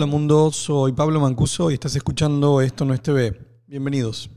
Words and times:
Hola 0.00 0.06
mundo, 0.06 0.50
soy 0.50 0.92
Pablo 0.92 1.20
Mancuso 1.20 1.70
y 1.70 1.74
estás 1.74 1.94
escuchando 1.94 2.62
Esto 2.62 2.86
no 2.86 2.94
es 2.94 3.02
TV. 3.02 3.38
Bienvenidos. 3.66 4.30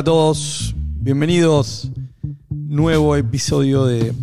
Hola 0.00 0.12
a 0.12 0.14
todos, 0.14 0.74
bienvenidos. 0.78 1.90
Nuevo 2.48 3.16
episodio 3.16 3.84
de 3.84 4.14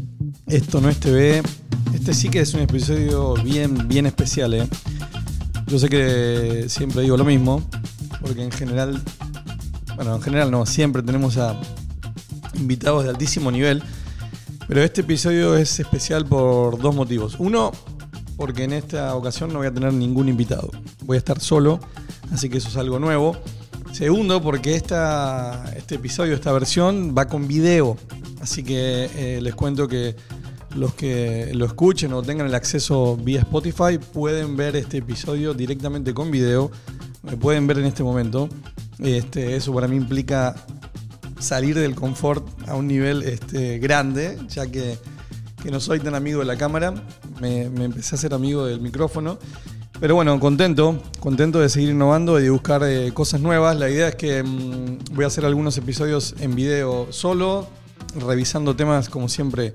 Esto 0.48 0.82
no 0.82 0.90
es 0.90 1.00
TV. 1.00 1.44
Este 1.94 2.16
sí 2.16 2.30
que 2.30 2.40
es 2.40 2.56
un 2.56 2.62
episodio 2.62 3.36
bien, 3.36 3.88
bien 3.88 4.08
especial. 4.08 4.56
¿eh? 4.56 4.68
Yo 5.68 5.78
sé 5.78 5.88
que 5.88 6.66
siempre 6.68 7.04
digo 7.04 7.16
lo 7.16 7.24
mismo, 7.24 7.62
porque 8.22 8.42
en 8.42 8.52
general, 8.52 9.00
bueno, 9.96 10.16
en 10.16 10.22
general 10.24 10.50
no, 10.50 10.66
siempre 10.66 11.04
tenemos 11.04 11.38
a 11.38 11.56
invitados 12.56 13.04
de 13.04 13.12
altísimo 13.12 13.52
nivel. 13.52 13.84
Pero 14.68 14.82
este 14.82 15.02
episodio 15.02 15.56
es 15.56 15.80
especial 15.80 16.26
por 16.26 16.80
dos 16.80 16.96
motivos. 16.96 17.36
Uno, 17.38 17.72
porque 18.36 18.64
en 18.64 18.74
esta 18.74 19.14
ocasión 19.14 19.54
no 19.54 19.60
voy 19.60 19.68
a 19.68 19.74
tener 19.76 19.94
ningún 19.94 20.28
invitado. 20.28 20.72
Voy 21.06 21.18
a 21.18 21.20
estar 21.20 21.40
solo, 21.40 21.80
así 22.32 22.50
que 22.50 22.58
eso 22.58 22.68
es 22.68 22.78
algo 22.78 22.98
nuevo. 22.98 23.38
Segundo, 23.98 24.44
porque 24.44 24.76
esta, 24.76 25.74
este 25.76 25.96
episodio, 25.96 26.36
esta 26.36 26.52
versión, 26.52 27.16
va 27.18 27.26
con 27.26 27.48
video. 27.48 27.98
Así 28.40 28.62
que 28.62 29.10
eh, 29.16 29.42
les 29.42 29.56
cuento 29.56 29.88
que 29.88 30.16
los 30.76 30.94
que 30.94 31.50
lo 31.56 31.66
escuchen 31.66 32.14
o 32.14 32.22
tengan 32.22 32.46
el 32.46 32.54
acceso 32.54 33.18
vía 33.18 33.40
Spotify 33.40 33.98
pueden 33.98 34.56
ver 34.56 34.76
este 34.76 35.00
episodio 35.00 35.56
directamente 35.56 36.14
con 36.14 36.30
video. 36.30 36.70
Me 37.24 37.38
pueden 37.38 37.66
ver 37.66 37.80
en 37.80 37.86
este 37.86 38.04
momento. 38.04 38.50
Este, 39.00 39.56
eso 39.56 39.74
para 39.74 39.88
mí 39.88 39.96
implica 39.96 40.56
salir 41.40 41.74
del 41.74 41.96
confort 41.96 42.48
a 42.70 42.76
un 42.76 42.88
nivel 42.88 43.24
este, 43.24 43.80
grande, 43.80 44.38
ya 44.48 44.68
que, 44.68 44.96
que 45.64 45.72
no 45.72 45.80
soy 45.80 46.02
tan 46.02 46.14
amigo 46.14 46.42
de 46.42 46.46
la 46.46 46.56
cámara. 46.56 46.94
Me, 47.42 47.68
me 47.72 47.86
empecé 47.86 48.14
a 48.14 48.20
ser 48.20 48.36
amigo 48.36 48.64
del 48.64 48.80
micrófono. 48.80 49.40
Pero 50.00 50.14
bueno, 50.14 50.40
contento, 50.40 51.02
contento 51.20 51.60
de 51.60 51.70
seguir 51.70 51.90
innovando 51.90 52.40
y 52.40 52.44
de 52.44 52.50
buscar 52.52 52.84
eh, 52.84 53.12
cosas 53.14 53.42
nuevas. 53.42 53.76
La 53.78 53.90
idea 53.90 54.10
es 54.10 54.16
que 54.16 54.44
mm, 54.44 55.16
voy 55.16 55.24
a 55.24 55.28
hacer 55.28 55.44
algunos 55.44 55.76
episodios 55.78 56.36
en 56.40 56.54
video 56.54 57.08
solo, 57.10 57.68
revisando 58.16 58.76
temas 58.76 59.10
como 59.10 59.28
siempre 59.28 59.74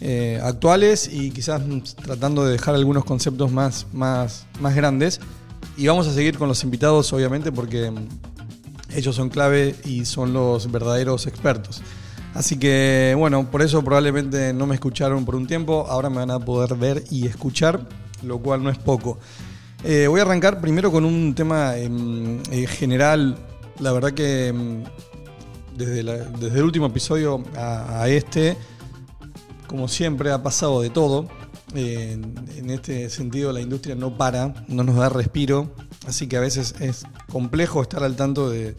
eh, 0.00 0.40
actuales 0.44 1.10
y 1.12 1.32
quizás 1.32 1.66
mm, 1.66 1.80
tratando 2.04 2.44
de 2.44 2.52
dejar 2.52 2.76
algunos 2.76 3.04
conceptos 3.04 3.50
más, 3.50 3.88
más, 3.92 4.46
más 4.60 4.76
grandes. 4.76 5.20
Y 5.76 5.88
vamos 5.88 6.06
a 6.06 6.14
seguir 6.14 6.38
con 6.38 6.46
los 6.46 6.62
invitados, 6.62 7.12
obviamente, 7.12 7.50
porque 7.50 7.90
mm, 7.90 8.06
ellos 8.94 9.16
son 9.16 9.28
clave 9.28 9.74
y 9.84 10.04
son 10.04 10.32
los 10.32 10.70
verdaderos 10.70 11.26
expertos. 11.26 11.82
Así 12.32 12.58
que 12.58 13.14
bueno, 13.18 13.50
por 13.50 13.62
eso 13.62 13.82
probablemente 13.82 14.52
no 14.52 14.66
me 14.66 14.74
escucharon 14.76 15.24
por 15.24 15.34
un 15.34 15.48
tiempo, 15.48 15.86
ahora 15.88 16.10
me 16.10 16.18
van 16.18 16.30
a 16.30 16.38
poder 16.38 16.76
ver 16.76 17.02
y 17.10 17.26
escuchar, 17.26 17.80
lo 18.22 18.38
cual 18.38 18.62
no 18.62 18.70
es 18.70 18.78
poco. 18.78 19.18
Eh, 19.84 20.06
voy 20.08 20.20
a 20.20 20.24
arrancar 20.24 20.60
primero 20.60 20.90
con 20.90 21.04
un 21.04 21.34
tema 21.34 21.76
em, 21.76 22.40
eh, 22.50 22.66
general, 22.66 23.36
la 23.78 23.92
verdad 23.92 24.12
que 24.12 24.48
em, 24.48 24.82
desde, 25.76 26.00
el 26.00 26.62
último 26.62 26.86
episodio 26.86 27.44
a, 27.56 28.08
este, 28.08 28.56
como 29.68 29.86
siempre 29.86 30.32
ha 30.32 30.42
pasado 30.42 30.82
de 30.82 30.90
todo. 30.90 31.28
En, 31.74 32.70
este 32.70 33.08
sentido 33.08 33.52
la 33.52 33.60
industria 33.60 33.94
no 33.94 34.16
para, 34.16 34.52
no 34.68 34.82
nos 34.82 34.96
da 34.96 35.08
respiro, 35.08 35.72
así 36.06 36.26
que 36.26 36.36
a 36.36 36.40
veces 36.40 36.74
es 36.80 37.04
complejo 37.30 37.80
estar 37.80 38.02
al 38.02 38.14
tanto 38.14 38.50
de, 38.50 38.74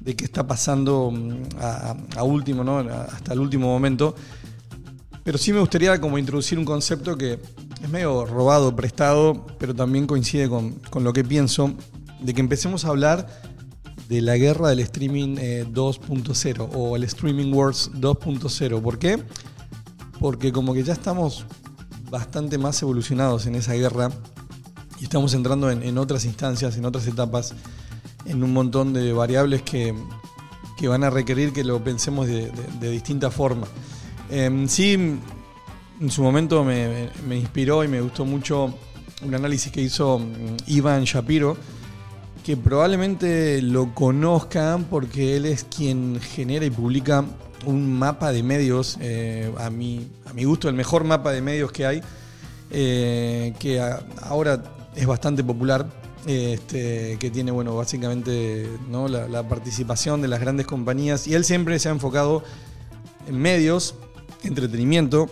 de 0.00 0.16
qué 0.16 0.24
está 0.24 0.46
pasando 0.46 1.10
mm, 1.10 1.42
a, 2.16 2.22
último, 2.22 2.64
¿no? 2.64 2.78
Hasta 2.78 3.34
el 3.34 3.40
último 3.40 3.66
momento. 3.66 4.14
Pero 5.24 5.36
sí 5.36 5.52
me 5.52 5.60
gustaría 5.60 6.00
como 6.00 6.16
introducir 6.16 6.58
un 6.58 6.64
concepto 6.64 7.18
que 7.18 7.38
es 7.82 7.88
medio 7.88 8.24
robado, 8.26 8.74
prestado, 8.74 9.46
pero 9.58 9.74
también 9.74 10.06
coincide 10.06 10.48
con, 10.48 10.72
con 10.90 11.04
lo 11.04 11.12
que 11.12 11.24
pienso, 11.24 11.72
de 12.20 12.34
que 12.34 12.40
empecemos 12.40 12.84
a 12.84 12.88
hablar 12.88 13.26
de 14.08 14.20
la 14.22 14.36
guerra 14.36 14.70
del 14.70 14.80
streaming 14.80 15.36
eh, 15.38 15.66
2.0 15.70 16.70
o 16.74 16.96
el 16.96 17.04
streaming 17.04 17.52
wars 17.52 17.90
2.0. 17.94 18.80
¿Por 18.82 18.98
qué? 18.98 19.22
Porque 20.18 20.50
como 20.52 20.74
que 20.74 20.82
ya 20.82 20.92
estamos 20.94 21.44
bastante 22.10 22.56
más 22.58 22.80
evolucionados 22.82 23.46
en 23.46 23.54
esa 23.54 23.74
guerra 23.74 24.10
y 24.98 25.04
estamos 25.04 25.34
entrando 25.34 25.70
en, 25.70 25.82
en 25.82 25.98
otras 25.98 26.24
instancias, 26.24 26.76
en 26.76 26.84
otras 26.86 27.06
etapas, 27.06 27.54
en 28.24 28.42
un 28.42 28.52
montón 28.52 28.92
de 28.94 29.12
variables 29.12 29.62
que, 29.62 29.94
que 30.78 30.88
van 30.88 31.04
a 31.04 31.10
requerir 31.10 31.52
que 31.52 31.62
lo 31.62 31.84
pensemos 31.84 32.26
de, 32.26 32.50
de- 32.80 32.90
distinta 32.90 33.30
forma. 33.30 33.66
Em, 34.30 34.66
sí, 34.68 35.18
en 36.00 36.10
su 36.10 36.22
momento 36.22 36.64
me, 36.64 37.10
inspiró 37.30 37.84
y 37.84 37.88
me 37.88 38.00
gustó 38.00 38.24
mucho 38.24 38.74
un 39.22 39.34
análisis 39.34 39.72
que 39.72 39.80
hizo 39.80 40.18
mm, 40.18 40.56
Ivan 40.66 41.04
Shapiro, 41.04 41.56
que 42.44 42.56
probablemente 42.56 43.60
lo 43.62 43.94
conozcan 43.94 44.84
porque 44.84 45.36
él 45.36 45.46
es 45.46 45.64
quien 45.64 46.20
genera 46.20 46.64
y 46.64 46.70
publica 46.70 47.24
un 47.66 47.98
mapa 47.98 48.32
de 48.32 48.42
medios, 48.42 48.96
eh, 49.00 49.52
a, 49.58 49.70
mi, 49.70 50.08
a 50.26 50.32
mi 50.32 50.44
gusto 50.44 50.68
el 50.68 50.74
mejor 50.74 51.04
mapa 51.04 51.32
de 51.32 51.42
medios 51.42 51.72
que 51.72 51.86
hay, 51.86 52.00
eh, 52.70 53.52
que 53.58 53.80
ahora 54.22 54.62
es 54.94 55.06
bastante 55.06 55.42
popular, 55.42 55.86
este, 56.26 57.16
que 57.18 57.30
tiene 57.30 57.50
bueno, 57.50 57.74
básicamente 57.74 58.68
la 58.90 59.48
participación 59.48 60.22
de 60.22 60.28
las 60.28 60.40
grandes 60.40 60.66
compañías. 60.66 61.26
Y 61.26 61.34
él 61.34 61.44
siempre 61.44 61.78
se 61.78 61.88
ha 61.88 61.92
enfocado 61.92 62.44
en 63.26 63.38
medios, 63.38 63.94
entretenimiento, 64.44 65.28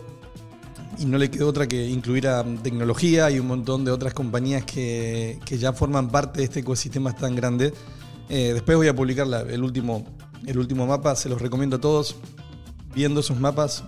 y 0.99 1.07
no 1.07 1.19
le 1.19 1.31
quedó 1.31 1.49
otra 1.49 1.67
que 1.67 1.87
incluir 1.89 2.29
a 2.29 2.45
tecnología 2.63 3.31
y 3.31 3.39
un 3.39 3.47
montón 3.47 3.85
de 3.85 3.91
otras 3.91 4.15
compañías 4.15 4.65
que, 4.65 5.39
que 5.45 5.59
ya 5.59 5.73
forman 5.73 6.09
parte 6.11 6.39
de 6.39 6.45
este 6.45 6.61
ecosistema 6.61 7.15
tan 7.15 7.35
grande. 7.35 7.73
Eh, 8.29 8.53
después 8.55 8.77
voy 8.77 8.89
a 8.89 8.97
publicar 8.97 9.27
el, 9.49 9.63
último, 9.63 10.07
el 10.47 10.59
último 10.59 10.87
mapa, 10.87 11.15
se 11.17 11.29
los 11.29 11.41
recomiendo 11.41 11.77
a 11.77 11.81
todos. 11.81 12.17
Viendo 12.95 13.21
esos 13.21 13.39
mapas, 13.39 13.85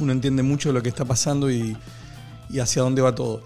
uno 0.00 0.12
entiende 0.12 0.42
mucho 0.42 0.70
de 0.70 0.72
lo 0.74 0.82
que 0.82 0.88
está 0.88 1.04
pasando 1.04 1.50
y, 1.50 1.76
y 2.48 2.58
hacia 2.60 2.82
dónde 2.82 3.02
va 3.02 3.14
todo. 3.14 3.42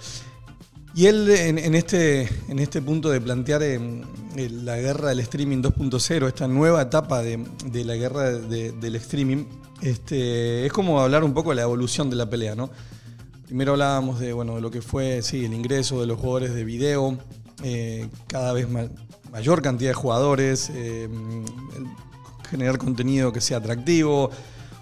Y 0.96 1.06
él 1.08 1.28
en, 1.28 1.74
este, 1.74 2.26
en 2.48 2.58
este 2.58 2.80
punto 2.80 3.10
de 3.10 3.20
plantear 3.20 3.62
em, 3.62 4.00
el- 4.34 4.64
la 4.64 4.78
guerra 4.78 5.10
del 5.10 5.20
streaming 5.20 5.58
2.0, 5.60 6.26
esta 6.26 6.48
nueva 6.48 6.80
etapa 6.80 7.22
de, 7.22 7.38
la 7.84 7.96
guerra 7.96 8.30
de- 8.32 8.72
del 8.72 8.96
streaming, 8.96 9.44
este, 9.82 10.64
es 10.64 10.72
como 10.72 10.98
hablar 11.00 11.22
un 11.22 11.34
poco 11.34 11.50
de 11.50 11.56
la 11.56 11.62
evolución 11.62 12.08
de 12.08 12.16
la 12.16 12.30
pelea, 12.30 12.54
¿no? 12.54 12.70
Primero 13.44 13.72
hablábamos 13.72 14.18
de, 14.20 14.32
bueno, 14.32 14.54
de 14.54 14.62
lo 14.62 14.70
que 14.70 14.80
fue 14.80 15.20
sí, 15.20 15.44
el 15.44 15.52
ingreso 15.52 16.00
de 16.00 16.06
los 16.06 16.18
jugadores 16.18 16.54
de 16.54 16.64
video, 16.64 17.18
eh, 17.62 18.08
cada 18.26 18.54
vez 18.54 18.66
ma- 18.68 18.88
mayor 19.30 19.60
cantidad 19.60 19.90
de 19.90 19.94
jugadores, 19.94 20.70
eh, 20.74 21.10
generar 22.48 22.78
contenido 22.78 23.34
que 23.34 23.42
sea 23.42 23.58
atractivo, 23.58 24.30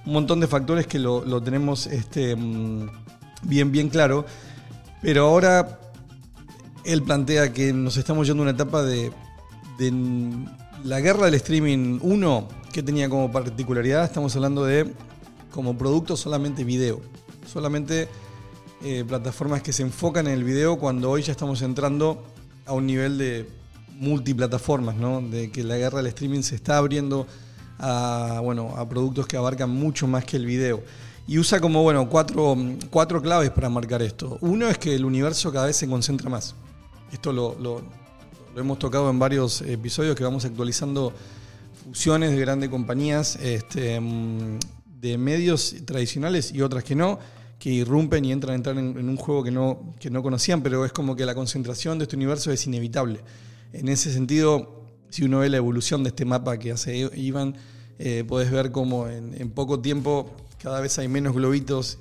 un 0.07 0.13
montón 0.13 0.39
de 0.39 0.47
factores 0.47 0.87
que 0.87 1.01
lo, 1.01 1.25
lo 1.25 1.43
tenemos 1.43 1.89
este, 1.89 2.37
mm, 2.37 2.87
bien, 3.43 3.73
bien 3.73 3.89
claro. 3.89 4.25
Pero 5.03 5.27
ahora 5.27 5.81
él 6.85 7.03
plantea 7.03 7.53
que 7.53 7.73
nos 7.73 7.97
estamos 7.97 8.27
yendo 8.27 8.43
a 8.43 8.45
una 8.45 8.53
etapa 8.53 8.83
de, 8.83 9.11
la 10.85 11.01
guerra 11.01 11.27
del 11.27 11.35
streaming 11.35 11.99
1, 12.03 12.49
que 12.73 12.83
tenía 12.83 13.09
como 13.09 13.33
particularidad, 13.33 14.05
estamos 14.05 14.37
hablando 14.37 14.65
de 14.65 14.93
como 15.51 15.77
producto 15.79 16.17
solamente 16.17 16.65
video, 16.65 17.01
solamente 17.51 18.09
eh, 18.83 19.05
plataformas 19.07 19.63
que 19.63 19.73
se 19.73 19.83
enfocan 19.83 20.27
en 20.27 20.35
el 20.35 20.45
video 20.45 20.79
cuando 20.79 21.11
hoy 21.11 21.23
ya 21.23 21.33
estamos 21.33 21.63
entrando 21.63 22.23
a 22.67 22.73
un 22.73 22.87
nivel 22.87 23.19
de 23.19 23.49
multiplataformas, 23.93 24.97
¿no? 24.97 25.23
de 25.23 25.51
que 25.51 25.65
la 25.65 25.77
guerra 25.77 25.99
del 25.99 26.09
streaming 26.09 26.43
se 26.43 26.57
está 26.57 26.77
abriendo 26.77 27.27
a, 27.79 28.41
bueno, 28.43 28.75
a 28.77 28.89
productos 28.89 29.27
que 29.27 29.37
abarcan 29.37 29.71
mucho 29.71 30.07
más 30.07 30.25
que 30.25 30.37
el 30.37 30.47
video. 30.47 30.83
Y 31.27 31.39
usa 31.39 31.61
como 31.61 31.83
bueno, 31.83 32.09
cuatro, 32.11 32.55
cuatro 32.91 33.23
claves 33.23 33.51
para 33.51 33.71
marcar 33.71 34.03
esto. 34.03 34.37
Uno 34.43 34.69
es 34.69 34.77
que 34.77 34.95
el 34.95 35.07
universo 35.07 35.51
cada 35.51 35.67
vez 35.67 35.77
se 35.77 35.89
concentra 35.89 36.29
más. 36.29 36.55
Esto 37.13 37.33
lo, 37.33 37.83
hemos 38.57 38.79
tocado 38.79 39.11
en 39.11 39.19
varios 39.19 39.63
episodios 39.63 40.17
que 40.17 40.25
vamos 40.25 40.45
actualizando 40.45 41.13
fusiones 41.85 42.31
de 42.33 42.41
grandes 42.41 42.71
compañías 42.71 43.37
este, 43.37 44.01
de 45.01 45.19
medios 45.19 45.75
tradicionales 45.85 46.53
y 46.53 46.63
otras 46.63 46.85
que 46.85 46.95
no, 46.95 47.19
que 47.59 47.71
irrumpen 47.71 48.25
y 48.25 48.33
entran 48.33 48.53
a 48.53 48.57
entrar 48.57 48.79
en, 48.79 48.99
en 48.99 49.09
un 49.09 49.17
juego 49.17 49.45
que 49.45 49.51
no, 49.51 49.95
que 50.01 50.11
no 50.11 50.23
conocían, 50.23 50.63
pero 50.63 50.85
es 50.85 50.93
como 50.93 51.17
que 51.17 51.25
la 51.25 51.35
concentración 51.35 51.99
de 51.99 52.05
este 52.05 52.17
universo 52.17 52.51
es 52.53 52.67
inevitable. 52.67 53.21
En 53.73 53.89
ese 53.89 54.13
sentido, 54.13 54.85
si 55.11 55.25
uno 55.25 55.41
ve 55.41 55.49
la 55.49 55.59
evolución 55.59 56.03
de 56.03 56.09
este 56.09 56.25
mapa 56.25 56.59
que 56.59 56.73
hace 56.73 57.11
Iván, 57.15 57.57
eh, 57.99 58.25
podés 58.27 58.51
ver 58.51 58.73
como 58.73 59.09
en, 59.09 59.41
en 59.41 59.51
poco 59.51 59.81
tiempo 59.81 60.31
cada 60.65 60.81
vez 60.81 60.99
hay 60.99 61.09
menos 61.09 61.35
globitos 61.35 61.99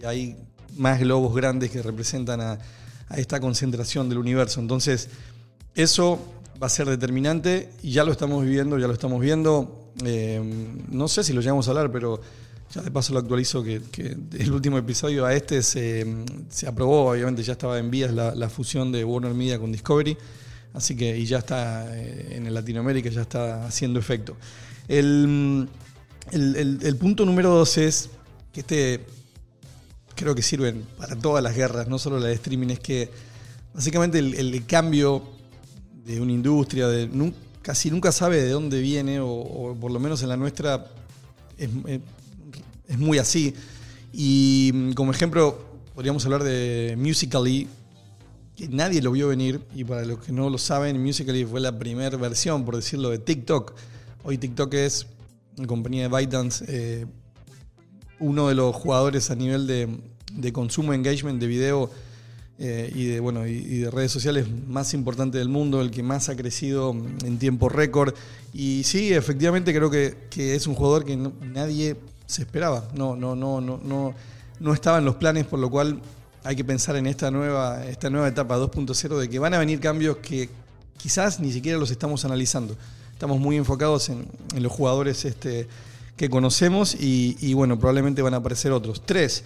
y 0.00 0.04
hay 0.04 0.36
más 0.76 0.98
globos 0.98 1.34
grandes 1.34 1.70
que 1.70 1.82
representan 1.82 2.40
a, 2.40 2.58
a 3.08 3.16
esta 3.16 3.40
concentración 3.40 4.08
del 4.08 4.18
universo. 4.18 4.60
Entonces, 4.60 5.08
eso 5.74 6.18
va 6.62 6.66
a 6.66 6.70
ser 6.70 6.88
determinante 6.88 7.70
y 7.82 7.92
ya 7.92 8.04
lo 8.04 8.12
estamos 8.12 8.42
viviendo, 8.44 8.78
ya 8.78 8.86
lo 8.86 8.92
estamos 8.92 9.20
viendo. 9.20 9.92
Eh, 10.04 10.40
no 10.90 11.08
sé 11.08 11.24
si 11.24 11.32
lo 11.32 11.40
llegamos 11.40 11.66
a 11.68 11.70
hablar, 11.70 11.90
pero 11.90 12.20
ya 12.74 12.82
de 12.82 12.90
paso 12.90 13.12
lo 13.14 13.20
actualizo 13.20 13.62
que, 13.62 13.80
el 14.38 14.52
último 14.52 14.76
episodio 14.76 15.24
a 15.24 15.34
este 15.34 15.62
se, 15.62 16.06
se 16.50 16.66
aprobó, 16.66 17.10
obviamente 17.10 17.42
ya 17.42 17.52
estaba 17.52 17.78
en 17.78 17.90
vías 17.90 18.12
la, 18.12 18.48
fusión 18.50 18.92
de 18.92 19.04
Warner 19.04 19.32
Media 19.34 19.58
con 19.58 19.72
Discovery, 19.72 20.16
así 20.74 20.94
que 20.94 21.16
y 21.16 21.24
ya 21.24 21.38
está 21.38 21.86
eh, 21.96 22.36
en 22.36 22.52
Latinoamérica, 22.52 23.08
ya 23.08 23.22
está 23.22 23.64
haciendo 23.66 23.98
efecto. 23.98 24.36
El- 24.86 25.68
el- 26.32 26.78
el 26.82 26.96
punto 26.96 27.24
número 27.24 27.50
dos 27.50 27.78
es 27.78 28.10
que 28.52 28.60
este 28.60 29.06
creo 30.18 30.34
que 30.34 30.42
sirven 30.42 30.84
para 30.98 31.16
todas 31.16 31.42
las 31.42 31.54
guerras, 31.54 31.86
no 31.86 31.98
solo 31.98 32.18
la 32.18 32.26
de 32.26 32.34
streaming, 32.34 32.68
es 32.70 32.80
que 32.80 33.08
básicamente 33.72 34.18
el, 34.18 34.66
cambio 34.66 35.22
de 36.04 36.20
una 36.20 36.32
industria, 36.32 36.88
casi 37.62 37.90
nunca 37.90 38.10
sabe 38.10 38.42
de 38.42 38.50
dónde 38.50 38.80
viene, 38.80 39.20
o, 39.20 39.76
por 39.80 39.92
lo 39.92 40.00
menos 40.00 40.20
en 40.22 40.28
la 40.28 40.36
nuestra 40.36 40.86
es, 41.56 41.70
es 42.88 42.98
muy 42.98 43.18
así. 43.18 43.54
Y 44.12 44.72
mm, 44.74 44.92
como 44.92 45.12
ejemplo, 45.12 45.58
podríamos 45.94 46.24
hablar 46.24 46.42
de 46.42 46.96
Musical.ly, 46.98 47.68
que 48.56 48.68
nadie 48.68 49.00
lo 49.00 49.12
vio 49.12 49.28
venir, 49.28 49.60
y 49.72 49.84
para 49.84 50.04
los 50.04 50.18
que 50.18 50.32
no 50.32 50.50
lo 50.50 50.58
saben, 50.58 51.00
Musical.ly 51.00 51.44
fue 51.44 51.60
la 51.60 51.78
primera 51.78 52.16
versión, 52.16 52.64
por 52.64 52.74
decirlo, 52.74 53.10
de 53.10 53.18
TikTok. 53.18 53.72
Hoy 54.24 54.36
TikTok 54.36 54.74
es 54.74 55.06
una 55.56 55.68
compañía 55.68 56.02
de 56.02 56.08
ByteDance, 56.08 56.64
eh, 56.66 57.06
uno 58.20 58.48
de 58.48 58.54
los 58.54 58.74
jugadores 58.74 59.30
a 59.30 59.34
nivel 59.34 59.66
de, 59.66 60.52
consumo, 60.52 60.92
engagement 60.92 61.40
de 61.40 61.46
video 61.46 61.90
eh, 62.58 62.90
y, 62.94 63.06
de, 63.06 63.20
bueno, 63.20 63.46
y, 63.46 63.78
de 63.78 63.90
redes 63.90 64.10
sociales 64.10 64.46
más 64.66 64.94
importante 64.94 65.38
del 65.38 65.48
mundo, 65.48 65.80
el 65.80 65.90
que 65.90 66.02
más 66.02 66.28
ha 66.28 66.36
crecido 66.36 66.90
en 67.24 67.38
tiempo 67.38 67.68
récord. 67.68 68.14
Y 68.52 68.82
sí, 68.84 69.12
efectivamente 69.12 69.74
creo 69.74 69.90
que, 69.90 70.16
que 70.30 70.54
es 70.54 70.66
un 70.66 70.74
jugador 70.74 71.04
que 71.04 71.16
nadie 71.16 71.96
se 72.26 72.42
esperaba. 72.42 72.88
No, 72.94 73.16
no, 73.16 73.36
no, 73.36 73.60
no, 73.60 73.80
no, 73.82 74.14
no 74.60 74.74
estaba 74.74 74.98
en 74.98 75.04
los 75.04 75.16
planes, 75.16 75.46
por 75.46 75.58
lo 75.58 75.70
cual 75.70 76.00
hay 76.44 76.56
que 76.56 76.64
pensar 76.64 76.96
en 76.96 77.06
esta 77.06 77.30
nueva, 77.30 77.84
esta 77.86 78.10
nueva 78.10 78.28
etapa 78.28 78.56
2.0 78.58 79.18
de 79.18 79.28
que 79.28 79.38
van 79.38 79.54
a 79.54 79.58
venir 79.58 79.80
cambios 79.80 80.18
que 80.18 80.48
quizás 80.96 81.40
ni 81.40 81.52
siquiera 81.52 81.78
los 81.78 81.90
estamos 81.90 82.24
analizando. 82.24 82.76
Estamos 83.12 83.40
muy 83.40 83.56
enfocados 83.56 84.08
en, 84.08 84.26
en 84.54 84.62
los 84.62 84.72
jugadores 84.72 85.24
este, 85.24 85.68
que 86.18 86.28
conocemos 86.28 86.94
y, 86.98 87.54
bueno, 87.54 87.78
probablemente 87.78 88.20
van 88.20 88.34
a 88.34 88.38
aparecer 88.38 88.72
otros. 88.72 89.00
Tres, 89.06 89.44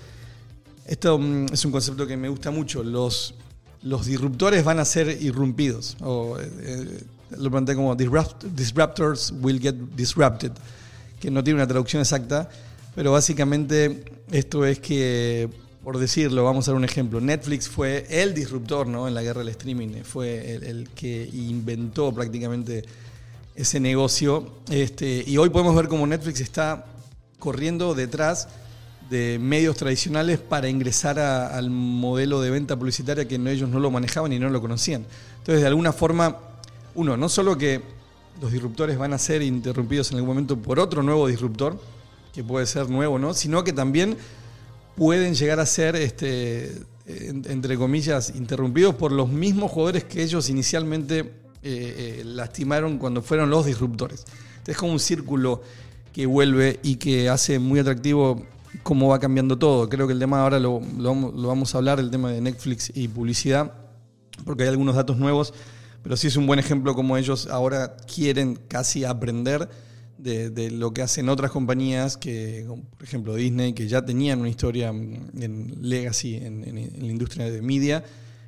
esto 0.87 1.19
mm, 1.19 1.53
es 1.53 1.65
un 1.65 1.71
concepto 1.71 2.07
que 2.07 2.17
me 2.17 2.29
gusta 2.29 2.51
mucho. 2.51 2.83
Los, 2.83 3.35
los 3.83 4.07
disruptores 4.07 4.65
van 4.65 4.81
a 4.81 4.85
ser 4.85 5.23
irrumpidos. 5.23 5.97
Eh, 6.01 6.51
eh, 6.63 7.05
lo 7.39 7.51
planteé 7.51 7.77
como 7.77 7.95
disrupt- 7.97 8.43
disruptors 8.55 9.33
will 9.41 9.61
get 9.61 9.75
disrupted, 9.95 10.53
que 11.21 11.31
no 11.31 11.45
tiene 11.45 11.59
una 11.59 11.67
traducción 11.69 12.01
exacta, 12.01 12.49
pero 12.95 13.13
básicamente 13.13 14.05
esto 14.31 14.65
es 14.65 14.81
que, 14.81 15.51
por 15.85 15.99
decirlo, 15.99 16.43
vamos 16.45 16.67
a 16.69 16.71
dar 16.71 16.79
un 16.79 16.85
ejemplo. 16.85 17.21
Netflix 17.21 17.69
fue 17.69 18.07
el 18.09 18.33
disruptor 18.33 18.87
¿no? 18.87 19.07
en 19.09 19.15
la 19.15 19.23
guerra 19.23 19.41
del 19.41 19.51
streaming, 19.51 20.03
fue 20.05 20.55
el 20.55 20.89
que 20.95 21.29
inventó 21.35 22.13
prácticamente 22.15 22.83
ese 23.55 23.81
negocio. 23.81 24.49
Este, 24.71 25.25
y 25.27 25.37
hoy 25.37 25.51
podemos 25.51 25.75
ver 25.75 25.89
cómo 25.89 26.07
Netflix 26.07 26.41
está 26.41 26.87
corriendo 27.39 27.95
detrás 27.95 28.49
de 29.11 29.39
medios 29.39 29.77
tradicionales 29.77 30.39
para 30.39 30.69
ingresar 30.69 31.19
al 31.19 31.71
modelo 31.71 32.41
de 32.41 32.51
venta 32.51 32.77
publicitaria 32.79 33.29
que 33.29 33.35
ellos 33.35 33.69
no 33.69 33.79
lo 33.79 33.91
manejaban 33.91 34.33
y 34.33 34.39
no 34.39 34.49
lo 34.49 34.61
conocían. 34.61 35.05
Entonces, 35.39 35.61
de 35.61 35.67
alguna 35.67 35.93
forma, 35.93 36.39
uno, 36.95 37.17
no 37.17 37.29
solo 37.29 37.59
que 37.59 37.83
los 38.41 38.51
disruptores 38.53 38.97
van 38.97 39.13
a 39.13 39.19
ser 39.19 39.43
interrumpidos 39.43 40.11
en 40.11 40.17
algún 40.17 40.29
momento 40.29 40.57
por 40.57 40.79
otro 40.79 41.03
nuevo 41.03 41.27
disruptor, 41.27 41.79
que 42.33 42.43
puede 42.43 42.65
ser 42.65 42.89
nuevo, 42.89 43.19
¿no? 43.19 43.35
Sino 43.35 43.63
que 43.65 43.75
también 43.75 44.17
pueden 44.97 45.35
llegar 45.35 45.61
a 45.61 45.67
ser, 45.67 45.97
este, 45.97 46.73
en- 47.07 47.45
entre 47.51 47.77
comillas, 47.77 48.33
interrumpidos 48.35 48.95
por 48.95 49.13
los 49.13 49.29
mismos 49.29 49.71
jugadores 49.71 50.05
que 50.05 50.23
ellos 50.23 50.49
inicialmente 50.49 51.42
eh, 51.63 52.19
eh, 52.21 52.23
lastimaron 52.25 52.99
cuando 52.99 53.23
fueron 53.23 53.51
los 53.51 53.67
disruptores. 53.67 54.25
Entonces 54.51 54.75
es 54.75 54.77
como 54.79 54.93
un 54.93 55.01
círculo 55.01 55.63
que 56.13 56.27
vuelve 56.27 56.79
y 56.83 56.97
que 56.97 57.29
hace 57.29 57.59
muy 57.59 57.81
atractivo 57.81 58.45
cómo 58.83 59.09
va 59.09 59.19
cambiando 59.19 59.59
todo. 59.59 59.89
Creo 59.89 60.07
que 60.07 60.13
el 60.13 60.19
tema 60.19 60.43
ahora 60.43 60.59
lo, 60.59 60.81
vamos- 60.81 61.75
a 61.75 61.79
hablar, 61.79 62.01
el 62.01 62.11
tema 62.11 62.31
de 62.31 62.41
Netflix 62.41 62.91
y 62.95 63.09
publicidad, 63.09 63.73
porque 64.45 64.65
hay 64.65 64.69
algunos 64.71 64.95
datos 64.95 65.19
nuevos, 65.19 65.53
pero 66.03 66.17
sí 66.17 66.27
es 66.29 66.37
un 66.37 66.47
buen 66.47 66.59
ejemplo 66.59 66.95
como 66.95 67.17
ellos 67.17 67.47
ahora 67.49 67.97
quieren 68.13 68.59
casi 68.69 69.05
aprender 69.05 69.69
de, 70.19 70.71
lo 70.71 70.93
que 70.93 71.03
hacen 71.03 71.29
otras 71.29 71.51
compañías, 71.51 72.17
que, 72.17 72.65
por 72.67 73.03
ejemplo 73.03 73.35
Disney, 73.35 73.73
que 73.73 73.89
ya 73.89 74.05
tenían 74.05 74.39
una 74.41 74.49
historia 74.51 74.89
en 74.89 75.75
legacy 75.81 76.37
en- 76.37 76.63
en 76.65 77.01
la 77.07 77.13
industria 77.13 77.51
de 77.51 77.61
media, 77.61 78.05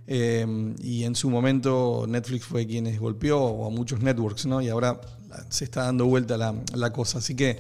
eh, 0.06 0.74
y 0.82 1.04
en 1.04 1.14
su 1.14 1.30
momento 1.30 2.04
Netflix 2.08 2.44
fue 2.44 2.66
quienes 2.66 2.98
golpeó, 2.98 3.40
o 3.40 3.66
a 3.66 3.70
muchos 3.70 4.00
networks, 4.00 4.46
¿no? 4.46 4.60
y 4.60 4.68
ahora 4.68 5.00
se 5.48 5.64
está 5.64 5.84
dando 5.84 6.06
vuelta 6.06 6.36
la, 6.36 6.54
la 6.74 6.92
cosa. 6.92 7.18
Así 7.18 7.34
que 7.34 7.58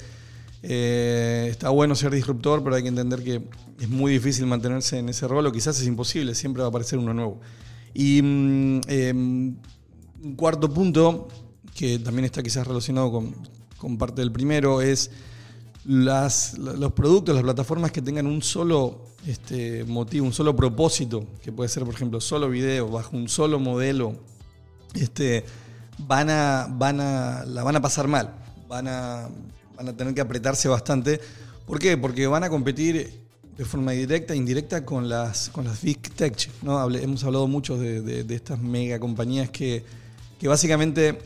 eh, 0.62 1.48
está 1.50 1.68
bueno 1.68 1.94
ser 1.94 2.12
disruptor, 2.12 2.62
pero 2.62 2.76
hay 2.76 2.82
que 2.82 2.88
entender 2.88 3.22
que 3.22 3.42
es 3.78 3.88
muy 3.88 4.12
difícil 4.12 4.46
mantenerse 4.46 4.98
en 4.98 5.08
ese 5.10 5.28
rol, 5.28 5.46
o 5.46 5.52
quizás 5.52 5.78
es 5.80 5.86
imposible, 5.86 6.34
siempre 6.34 6.62
va 6.62 6.66
a 6.66 6.70
aparecer 6.70 6.98
uno 6.98 7.12
nuevo. 7.12 7.40
Y 7.92 8.22
mm, 8.22 8.80
eh, 8.88 9.12
un 9.12 10.34
cuarto 10.36 10.72
punto, 10.72 11.28
que 11.74 11.98
también 11.98 12.24
está 12.24 12.42
quizás 12.42 12.66
relacionado 12.66 13.12
con, 13.12 13.34
con 13.76 13.98
parte 13.98 14.22
del 14.22 14.32
primero, 14.32 14.80
es 14.80 15.10
los 15.84 16.92
productos, 16.92 17.34
las 17.34 17.44
plataformas 17.44 17.92
que 17.92 18.00
tengan 18.02 18.26
un 18.26 18.42
solo 18.42 19.02
este, 19.26 19.84
motivo, 19.84 20.26
un 20.26 20.32
solo 20.32 20.54
propósito, 20.56 21.24
que 21.42 21.52
puede 21.52 21.68
ser, 21.68 21.84
por 21.84 21.94
ejemplo, 21.94 22.20
solo 22.20 22.48
video, 22.48 22.88
bajo 22.88 23.16
un 23.16 23.28
solo 23.28 23.58
modelo, 23.58 24.16
este, 24.94 25.44
van 25.98 26.30
a, 26.30 26.68
van 26.70 27.00
a, 27.00 27.44
la 27.46 27.62
van 27.62 27.76
a 27.76 27.80
pasar 27.82 28.08
mal, 28.08 28.34
van 28.68 28.88
a, 28.88 29.28
van 29.76 29.88
a 29.88 29.96
tener 29.96 30.14
que 30.14 30.20
apretarse 30.20 30.68
bastante. 30.68 31.20
¿Por 31.66 31.78
qué? 31.78 31.96
Porque 31.96 32.26
van 32.26 32.44
a 32.44 32.50
competir 32.50 33.22
de 33.56 33.64
forma 33.64 33.92
directa 33.92 34.34
e 34.34 34.36
indirecta 34.36 34.84
con 34.84 35.08
las, 35.08 35.48
con 35.50 35.64
las 35.64 35.80
Big 35.82 36.00
Tech. 36.14 36.50
¿no? 36.62 36.90
Hemos 36.90 37.24
hablado 37.24 37.46
mucho 37.46 37.78
de, 37.78 38.00
de- 38.02 38.24
de 38.24 38.34
estas 38.34 38.58
mega 38.58 38.98
compañías 38.98 39.48
que, 39.50 39.84
que 40.40 40.48
básicamente 40.48 41.18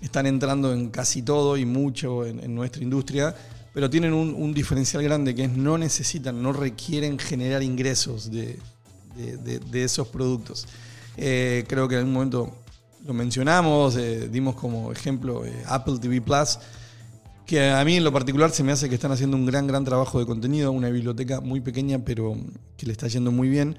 están 0.00 0.26
entrando 0.26 0.72
en 0.72 0.88
casi 0.90 1.22
todo 1.22 1.56
y 1.56 1.64
mucho 1.64 2.26
en, 2.26 2.40
en 2.40 2.54
nuestra 2.54 2.82
industria, 2.82 3.34
pero 3.72 3.88
tienen 3.90 4.12
un, 4.12 4.54
diferencial 4.54 5.02
grande 5.02 5.34
que 5.34 5.44
es 5.44 5.52
no 5.56 5.78
necesitan, 5.78 6.42
no 6.42 6.52
requieren 6.52 7.18
generar 7.18 7.62
ingresos 7.62 8.30
de, 8.30 8.58
de- 9.16 9.84
esos 9.84 10.08
productos. 10.08 10.66
Eh, 11.16 11.64
creo 11.68 11.88
que 11.88 11.94
en 11.94 11.98
algún 12.00 12.14
momento 12.14 12.52
lo 13.06 13.12
mencionamos, 13.14 13.96
eh, 13.96 14.28
dimos 14.28 14.54
como 14.54 14.92
ejemplo 14.92 15.44
eh, 15.44 15.62
Apple 15.66 15.98
TV 16.00 16.20
Plus, 16.20 16.58
que 17.46 17.70
a 17.70 17.84
mí 17.84 17.96
en 17.96 18.04
lo 18.04 18.12
particular 18.12 18.50
se 18.50 18.62
me 18.62 18.72
hace 18.72 18.88
que 18.88 18.94
están 18.94 19.12
haciendo 19.12 19.36
un 19.36 19.46
gran, 19.46 19.66
gran 19.66 19.84
trabajo 19.84 20.18
de 20.18 20.26
contenido, 20.26 20.70
una 20.72 20.90
biblioteca 20.90 21.40
muy 21.40 21.60
pequeña, 21.60 21.98
pero 22.04 22.36
que 22.76 22.86
le 22.86 22.92
está 22.92 23.08
yendo 23.08 23.32
muy 23.32 23.48
bien. 23.48 23.76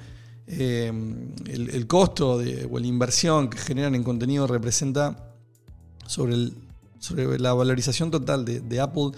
El, 0.47 1.85
costo 1.87 2.39
o 2.71 2.79
la 2.79 2.87
inversión 2.87 3.49
que 3.49 3.59
generan 3.59 3.93
en 3.93 4.03
contenido 4.03 4.47
representa 4.47 5.33
sobre, 6.07 6.33
el- 6.33 6.53
sobre 6.97 7.37
la 7.37 7.53
valorización 7.53 8.09
total 8.09 8.45
de 8.45 8.79
Apple, 8.79 9.11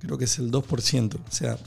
creo 0.00 0.18
que 0.18 0.24
es 0.24 0.38
el 0.38 0.50
2%, 0.50 1.16
o 1.16 1.30
sea, 1.32 1.58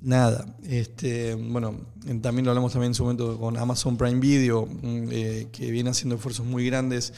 nada. 0.00 0.46
Este, 0.64 1.34
bueno, 1.34 1.74
en- 2.06 2.22
también 2.22 2.44
lo 2.44 2.50
hablamos 2.52 2.72
también 2.72 2.90
en 2.90 2.94
su 2.94 3.02
momento 3.04 3.38
con 3.38 3.56
Amazon 3.56 3.96
Prime 3.96 4.20
Video, 4.20 4.66
mm, 4.66 5.08
eh, 5.10 5.48
que 5.52 5.70
viene 5.70 5.90
haciendo 5.90 6.16
esfuerzos 6.16 6.46
muy 6.46 6.64
grandes. 6.66 7.12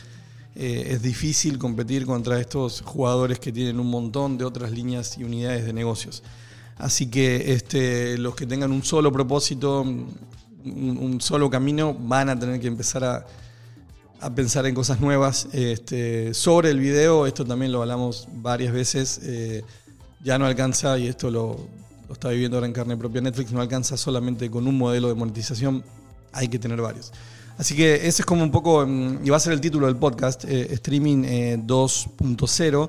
Eh, 0.54 0.88
es 0.90 1.02
difícil 1.02 1.58
competir 1.58 2.04
contra 2.04 2.38
estos 2.40 2.82
jugadores 2.82 3.38
que 3.38 3.52
tienen 3.52 3.80
un 3.80 3.88
montón 3.88 4.36
de 4.36 4.44
otras 4.44 4.70
líneas 4.72 5.16
y 5.18 5.24
unidades 5.24 5.64
de 5.64 5.72
negocios. 5.72 6.22
Así 6.76 7.06
que 7.06 7.52
este, 7.54 8.18
los 8.18 8.34
que 8.34 8.46
tengan 8.46 8.72
un 8.72 8.82
solo 8.82 9.12
propósito, 9.12 9.82
un, 9.82 10.08
un 10.64 11.20
solo 11.20 11.48
camino, 11.48 11.94
van 11.94 12.28
a 12.28 12.38
tener 12.38 12.60
que 12.60 12.66
empezar 12.66 13.04
a, 13.04 13.26
a 14.20 14.34
pensar 14.34 14.66
en 14.66 14.74
cosas 14.74 15.00
nuevas. 15.00 15.48
Este, 15.52 16.34
sobre 16.34 16.70
el 16.70 16.80
video, 16.80 17.26
esto 17.26 17.44
también 17.44 17.72
lo 17.72 17.80
hablamos 17.82 18.28
varias 18.34 18.72
veces, 18.72 19.20
eh, 19.22 19.62
ya 20.22 20.38
no 20.38 20.46
alcanza, 20.46 20.98
y 20.98 21.06
esto 21.08 21.30
lo, 21.30 21.56
está 22.10 22.28
viviendo 22.28 22.56
ahora 22.56 22.66
en 22.66 22.72
carne 22.72 22.96
propia 22.96 23.20
Netflix, 23.20 23.52
no 23.52 23.60
alcanza 23.60 23.96
solamente 23.96 24.50
con 24.50 24.66
un 24.66 24.76
modelo 24.78 25.08
de 25.08 25.14
monetización, 25.14 25.82
hay 26.32 26.48
que 26.48 26.58
tener 26.58 26.80
varios. 26.80 27.12
Así 27.58 27.76
que 27.76 27.94
ese 27.94 28.22
es 28.22 28.26
como 28.26 28.42
un 28.42 28.50
poco, 28.50 28.86
mm, 28.86 29.24
y 29.24 29.30
va 29.30 29.36
a 29.36 29.40
ser 29.40 29.52
el 29.52 29.60
título 29.60 29.86
del 29.86 29.96
podcast, 29.96 30.44
eh, 30.44 30.68
Streaming 30.72 31.24
eh, 31.24 31.58
2.0, 31.62 32.88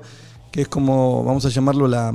que 0.50 0.62
es 0.62 0.68
como, 0.68 1.22
vamos 1.24 1.44
a 1.44 1.48
llamarlo 1.48 1.86
la, 1.88 2.12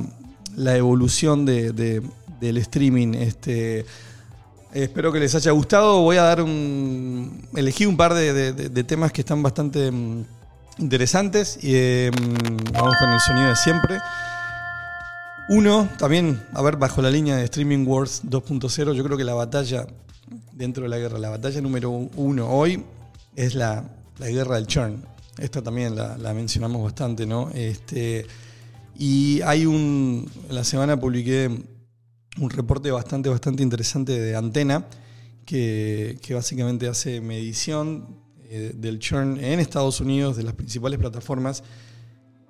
la 0.55 0.75
evolución 0.75 1.45
de- 1.45 1.71
de- 1.73 2.01
del 2.39 2.57
streaming. 2.57 3.13
Este, 3.15 3.85
espero 4.73 5.11
que 5.11 5.19
les 5.19 5.35
haya 5.35 5.51
gustado. 5.51 6.01
Voy 6.01 6.15
a 6.17 6.23
dar 6.23 6.41
un. 6.41 7.45
Elegí 7.53 7.85
un 7.85 7.97
par 7.97 8.13
de, 8.13 8.83
temas 8.85 9.11
que 9.11 9.21
están 9.21 9.43
bastante 9.43 9.91
mm, 9.91 10.23
interesantes. 10.77 11.59
Y, 11.61 11.71
eh, 11.75 12.11
mm, 12.13 12.71
vamos 12.71 12.95
con 12.97 13.09
el 13.11 13.19
sonido 13.19 13.49
de 13.49 13.55
siempre. 13.57 13.97
Uno, 15.49 15.89
también, 15.97 16.39
a 16.53 16.61
ver, 16.61 16.77
bajo 16.77 17.01
la 17.01 17.09
línea 17.09 17.35
de 17.35 17.45
Streaming 17.45 17.83
Wars 17.87 18.21
2.0, 18.23 18.93
yo 18.93 19.03
creo 19.03 19.17
que 19.17 19.23
la 19.23 19.33
batalla 19.33 19.87
dentro 20.53 20.83
de 20.83 20.89
la 20.89 20.99
guerra, 20.99 21.17
la 21.17 21.29
batalla 21.29 21.59
número 21.59 21.89
uno 21.89 22.47
hoy 22.47 22.83
es 23.35 23.55
la, 23.55 23.83
la 24.19 24.29
guerra 24.29 24.57
del 24.57 24.67
churn. 24.67 25.03
Esta 25.39 25.63
también 25.63 25.95
la, 25.95 26.19
la 26.19 26.35
mencionamos 26.35 26.83
bastante, 26.83 27.25
¿no? 27.25 27.49
Este, 27.55 28.27
y 28.95 29.41
hay 29.41 29.65
un. 29.65 30.29
La 30.51 30.63
semana 30.63 30.99
publiqué 30.99 31.49
un 32.39 32.49
reporte 32.51 32.91
bastante, 32.91 33.29
bastante 33.29 33.63
interesante 33.63 34.19
de 34.19 34.35
Antena, 34.35 34.85
que, 35.45 36.19
que 36.21 36.35
básicamente 36.35 36.87
hace 36.87 37.21
medición 37.21 38.19
eh, 38.49 38.73
del 38.75 38.99
churn 38.99 39.43
en 39.43 39.59
Estados 39.59 39.99
Unidos, 39.99 40.37
de 40.37 40.43
las 40.43 40.53
principales 40.53 40.99
plataformas. 40.99 41.63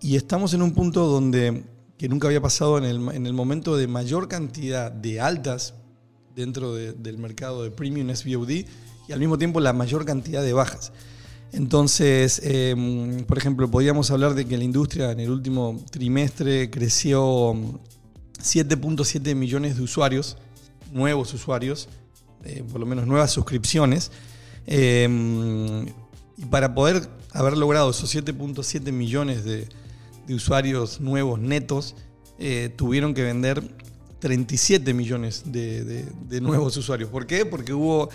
Y 0.02 0.18
estamos 0.18 0.54
en 0.54 0.62
un 0.62 0.74
punto 0.74 1.08
donde, 1.08 1.64
que 2.00 2.10
nunca 2.10 2.28
había 2.28 2.42
pasado 2.42 2.78
en 2.80 2.86
el, 2.86 3.08
en 3.14 3.28
el 3.28 3.34
momento 3.34 3.78
de 3.78 3.88
mayor 3.88 4.28
cantidad 4.28 4.92
de 4.92 5.20
altas 5.20 5.76
dentro 6.36 6.74
de- 6.74 6.94
del 6.94 7.18
mercado 7.20 7.62
de 7.62 7.70
premium 7.72 8.10
SVOD 8.10 8.50
y 9.08 9.12
al 9.12 9.20
mismo 9.20 9.38
tiempo 9.38 9.60
la 9.60 9.74
mayor 9.74 10.06
cantidad 10.06 10.42
de 10.42 10.54
bajas. 10.54 10.92
Entonces, 11.52 12.40
eh, 12.44 13.24
por 13.28 13.38
ejemplo, 13.38 13.70
podríamos 13.70 14.12
hablar 14.12 14.34
de 14.36 14.46
que 14.46 14.58
la 14.58 14.64
industria 14.64 15.12
en 15.12 15.20
el 15.20 15.30
último 15.30 15.84
trimestre 15.92 16.70
creció 16.70 17.54
mm, 17.54 17.80
7.7 18.42 19.36
millones 19.36 19.76
de 19.78 19.84
usuarios, 19.84 20.38
nuevos 20.94 21.34
usuarios, 21.34 21.90
eh, 22.46 22.64
por 22.72 22.80
lo 22.80 22.86
menos 22.86 23.08
nuevas 23.08 23.32
suscripciones. 23.32 24.12
Eh, 24.68 25.86
y 26.38 26.46
para 26.46 26.74
poder 26.74 27.10
haber 27.34 27.58
logrado 27.58 27.90
esos 27.90 28.14
7.7 28.16 28.92
millones 28.94 29.44
de, 29.44 29.68
de 30.30 30.36
usuarios 30.36 31.02
nuevos 31.02 31.40
netos, 31.40 31.96
eh, 32.38 32.72
tuvieron 32.76 33.16
que 33.16 33.24
vender 33.24 33.64
37 34.20 34.94
millones 34.94 35.44
de, 35.46 36.06
nuevos 36.40 36.78
usuarios. 36.78 37.10
¿Por 37.10 37.26
qué? 37.26 37.48
Porque 37.48 37.74
hubo 37.74 38.10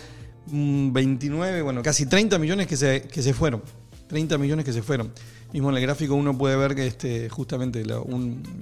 mm, 0.46 0.92
29, 0.92 1.62
bueno, 1.62 1.82
casi 1.82 2.06
30 2.06 2.38
millones 2.38 2.68
que 2.68 2.76
se, 2.76 3.02
que 3.02 3.20
se 3.20 3.34
fueron. 3.34 3.62
30 4.06 4.38
millones 4.38 4.64
que 4.64 4.72
se 4.72 4.80
fueron. 4.80 5.10
Mismo 5.52 5.70
en 5.70 5.76
el 5.76 5.82
gráfico 5.82 6.14
uno 6.14 6.38
puede 6.38 6.54
ver 6.54 6.76
que 6.76 6.86
este, 6.86 7.28
justamente 7.28 7.84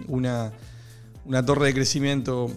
una, 0.07 0.51
una 1.27 1.45
torre 1.45 1.67
de 1.67 1.75
crecimiento 1.75 2.51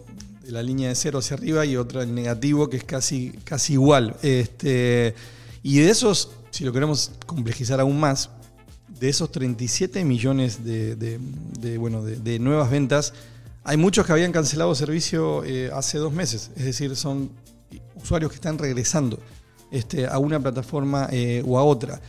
de 0.43 0.51
la 0.51 0.63
línea 0.63 0.87
de 0.87 0.95
cero 0.95 1.19
hacia 1.19 1.35
arriba 1.35 1.65
y 1.65 1.75
otra 1.75 2.03
en 2.03 2.15
negativo 2.15 2.69
que 2.69 2.77
es 2.77 2.85
casi, 2.85 3.31
casi 3.43 3.73
igual. 3.73 4.15
Este, 4.21 5.13
y 5.61 5.79
de 5.79 5.89
esos, 5.89 6.31
si 6.51 6.63
lo 6.63 6.71
queremos 6.71 7.11
complejizar 7.25 7.81
aún 7.81 7.99
más, 7.99 8.29
de 8.99 9.09
esos 9.09 9.31
37 9.31 10.03
millones 10.05 10.63
de, 10.63 11.19
bueno, 11.79 12.03
de, 12.03 12.39
nuevas 12.39 12.69
ventas, 12.69 13.13
hay 13.63 13.77
muchos 13.77 14.05
que 14.05 14.11
habían 14.11 14.31
cancelado 14.31 14.73
servicio 14.75 15.43
eh, 15.43 15.69
hace 15.73 15.97
dos 15.97 16.13
meses. 16.13 16.51
Es 16.55 16.65
decir, 16.65 16.95
son 16.95 17.31
usuarios 17.95 18.31
que 18.31 18.35
están 18.35 18.57
regresando 18.57 19.19
este, 19.71 20.05
a 20.05 20.19
una 20.19 20.39
plataforma 20.39 21.07
eh, 21.11 21.43
o 21.45 21.57
a 21.57 21.63
otra. 21.63 21.99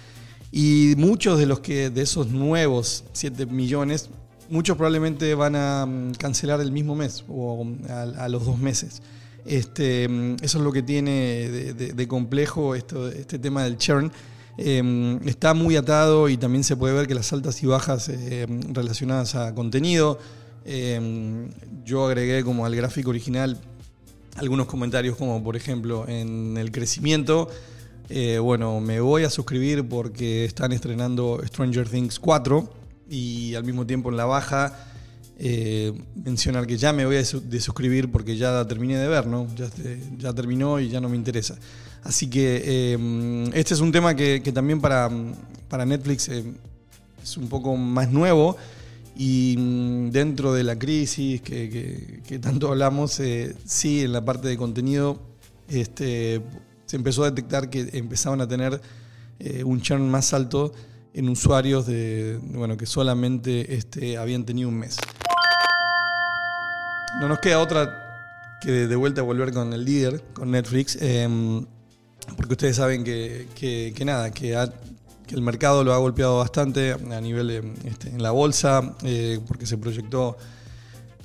Y 0.53 0.95
muchos 0.97 1.39
de 1.39 1.47
los 1.47 1.61
que 1.61 1.91
de 1.91 2.03
esos 2.03 2.29
nuevos 2.29 3.05
7 3.13 3.47
millones, 3.47 4.11
muchos 4.49 4.77
probablemente 4.77 5.35
van 5.35 5.57
a 5.57 5.87
mm, 5.87 6.13
cancelar 6.13 6.61
el 6.61 6.71
mismo 6.71 6.95
mes 6.95 7.25
o 7.29 7.65
mm, 7.65 7.79
a, 7.89 8.03
a 8.25 8.29
los 8.29 8.45
dos 8.45 8.59
meses. 8.59 9.03
Este, 9.45 10.09
mm, 10.09 10.37
eso 10.43 10.59
es 10.59 10.65
lo 10.65 10.73
que 10.73 10.83
tiene 10.83 11.49
de 11.75 12.09
complejo 12.09 12.75
esto, 12.75 13.09
este 13.09 13.39
tema 13.39 13.65
del 13.65 13.79
churn. 13.79 14.13
Eh, 14.59 15.19
está 15.27 15.53
muy 15.55 15.77
atado 15.77 16.29
y 16.29 16.37
también 16.37 16.65
se 16.65 16.77
puede 16.77 16.95
ver 16.95 17.07
que 17.07 17.15
las 17.15 17.33
altas 17.33 17.63
y 17.63 17.67
bajas 17.67 18.09
eh, 18.09 18.47
relacionadas 18.73 19.35
a 19.35 19.55
contenido. 19.55 20.19
eh, 20.65 21.49
yo 21.85 22.07
agregué 22.07 22.43
como 22.43 22.67
al 22.67 22.75
gráfico 22.75 23.11
original 23.11 23.59
algunos 24.37 24.67
comentarios 24.67 25.17
como 25.17 25.43
por 25.43 25.57
ejemplo 25.57 26.07
en 26.09 26.57
el 26.57 26.71
crecimiento. 26.73 27.49
eh, 28.09 28.39
bueno, 28.39 28.81
me 28.81 29.01
voy 29.01 29.25
a 29.25 29.31
suscribir 29.31 29.89
porque 29.89 30.45
están 30.45 30.73
estrenando 30.73 31.41
Stranger 31.47 31.89
Things 31.89 32.19
4 32.21 32.69
y 33.11 33.55
al 33.55 33.65
mismo 33.65 33.87
tiempo 33.87 34.11
en 34.11 34.17
la 34.17 34.25
baja 34.27 34.73
eh, 35.39 35.93
mencionar 36.15 36.67
que 36.67 36.79
ya 36.79 36.93
me 36.95 37.05
voy 37.05 37.17
a 37.17 37.25
su- 37.25 37.47
de 37.47 37.61
suscribir 37.61 38.11
porque 38.11 38.37
ya 38.37 38.67
terminé 38.67 38.97
de 38.97 39.07
ver, 39.07 39.27
¿no? 39.27 39.47
Ya, 39.55 39.67
este, 39.67 40.01
ya 40.19 40.33
terminó 40.33 40.81
y 40.81 40.89
ya 40.89 41.01
no 41.01 41.09
me 41.11 41.17
interesa. 41.17 41.57
Así 42.03 42.29
que 42.31 42.63
eh, 42.65 43.51
este 43.53 43.75
es 43.75 43.81
un 43.81 43.93
tema 43.93 44.15
que, 44.15 44.41
también 44.55 44.81
para, 44.81 45.11
para 45.69 45.85
Netflix 45.85 46.29
eh, 46.29 46.45
es 47.23 47.37
un 47.37 47.49
poco 47.49 47.77
más 47.77 48.11
nuevo 48.11 48.57
y 49.15 49.57
mm, 49.59 50.11
dentro 50.11 50.55
de 50.55 50.63
la 50.65 50.79
crisis 50.79 51.43
que, 51.43 52.23
tanto 52.41 52.69
hablamos, 52.69 53.21
eh, 53.21 53.55
sí, 53.67 54.03
en 54.03 54.13
la 54.13 54.25
parte 54.25 54.49
de 54.49 54.57
contenido 54.57 55.21
este, 55.69 56.41
se 56.87 56.97
empezó 56.97 57.25
a 57.25 57.31
detectar 57.31 57.69
que 57.69 57.91
empezaban 57.93 58.41
a 58.41 58.49
tener 58.49 58.81
un 59.67 59.83
churn 59.83 60.09
más 60.09 60.33
alto 60.33 60.73
en 61.13 61.29
usuarios 61.29 61.87
de, 61.87 62.39
bueno, 62.55 62.79
que 62.79 62.87
solamente 62.87 63.75
este, 63.75 64.17
habían 64.17 64.45
tenido 64.47 64.71
un 64.71 64.77
mes. 64.77 64.97
No 67.21 67.29
nos 67.29 67.39
queda 67.39 67.61
otra 67.61 68.59
que 68.61 68.71
de, 68.71 68.97
vuelta 68.97 69.23
volver 69.23 69.53
con 69.53 69.73
el 69.73 69.85
líder, 69.85 70.23
con 70.35 70.51
Netflix, 70.51 70.99
eh, 71.01 71.29
porque 72.37 72.53
ustedes 72.53 72.77
saben 72.77 73.05
que, 73.05 73.49
que- 73.55 74.05
nada, 74.05 74.31
que, 74.33 74.55
el 75.31 75.41
mercado 75.41 75.83
lo 75.83 75.93
ha 75.93 75.99
golpeado 75.99 76.39
bastante 76.39 76.93
a 76.93 77.21
nivel 77.21 77.51
eh, 77.51 77.63
este, 77.85 78.11
en 78.11 78.23
la 78.23 78.31
bolsa, 78.31 78.95
eh, 79.03 79.41
porque 79.49 79.67
se 79.67 79.79
proyectó, 79.79 80.37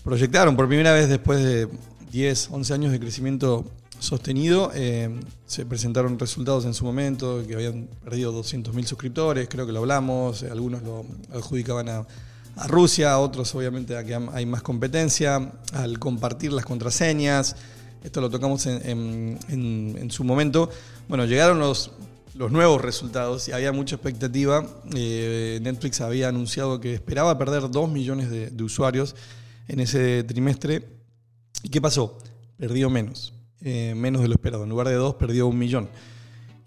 proyectaron 0.04 0.56
por 0.56 0.68
primera 0.68 0.94
vez 0.94 1.10
después 1.10 1.44
de 1.44 1.68
10, 2.12 2.50
11 2.52 2.74
años 2.74 2.92
de 2.92 3.00
crecimiento 3.00 3.66
sostenido, 4.00 4.72
eh, 4.74 5.20
se 5.46 5.66
presentaron 5.66 6.18
resultados 6.18 6.66
en 6.66 6.74
su 6.74 6.86
momento, 6.86 7.46
que 7.46 7.54
habían 7.54 7.88
perdido 8.04 8.34
200.000 8.34 8.86
suscriptores, 8.86 9.48
creo 9.50 9.66
que 9.66 9.72
lo 9.72 9.80
hablamos, 9.80 10.42
eh, 10.42 10.50
algunos 10.50 10.82
lo 10.84 11.06
adjudicaban 11.34 11.90
a, 11.90 12.08
a 12.56 12.68
Rusia, 12.68 13.18
otros 13.20 13.54
obviamente 13.56 13.96
a 13.98 14.04
que 14.04 14.16
hay 14.34 14.46
más 14.46 14.62
competencia, 14.62 15.52
al 15.74 16.00
compartir 16.00 16.52
las 16.54 16.66
contraseñas, 16.66 17.56
esto 18.04 18.20
lo 18.22 18.30
tocamos 18.30 18.66
en- 18.66 19.38
en 19.50 20.12
su 20.12 20.24
momento. 20.24 20.70
Bueno, 21.08 21.26
llegaron 21.26 21.60
los, 21.60 21.92
los 22.36 22.52
nuevos 22.52 22.82
resultados 22.82 23.48
y 23.48 23.52
había 23.52 23.72
mucha 23.72 23.96
expectativa. 23.96 24.66
Eh, 24.96 25.60
Netflix 25.62 26.02
había 26.02 26.30
anunciado 26.30 26.80
que 26.80 26.94
esperaba 26.94 27.38
perder 27.38 27.70
2 27.70 27.90
millones 27.90 28.30
de, 28.30 28.50
de 28.50 28.64
usuarios 28.64 29.16
en 29.68 29.80
ese 29.80 30.24
trimestre. 30.24 30.88
¿Y 31.64 31.70
qué 31.70 31.80
pasó? 31.82 32.18
Perdió 32.58 32.90
menos, 32.90 33.34
eh, 33.62 33.94
menos 33.96 34.22
de 34.22 34.28
lo 34.30 34.34
esperado. 34.36 34.64
En 34.64 34.70
lugar 34.70 34.88
de 34.88 34.96
2, 34.96 35.16
perdió 35.16 35.48
un 35.48 35.58
millón. 35.60 35.90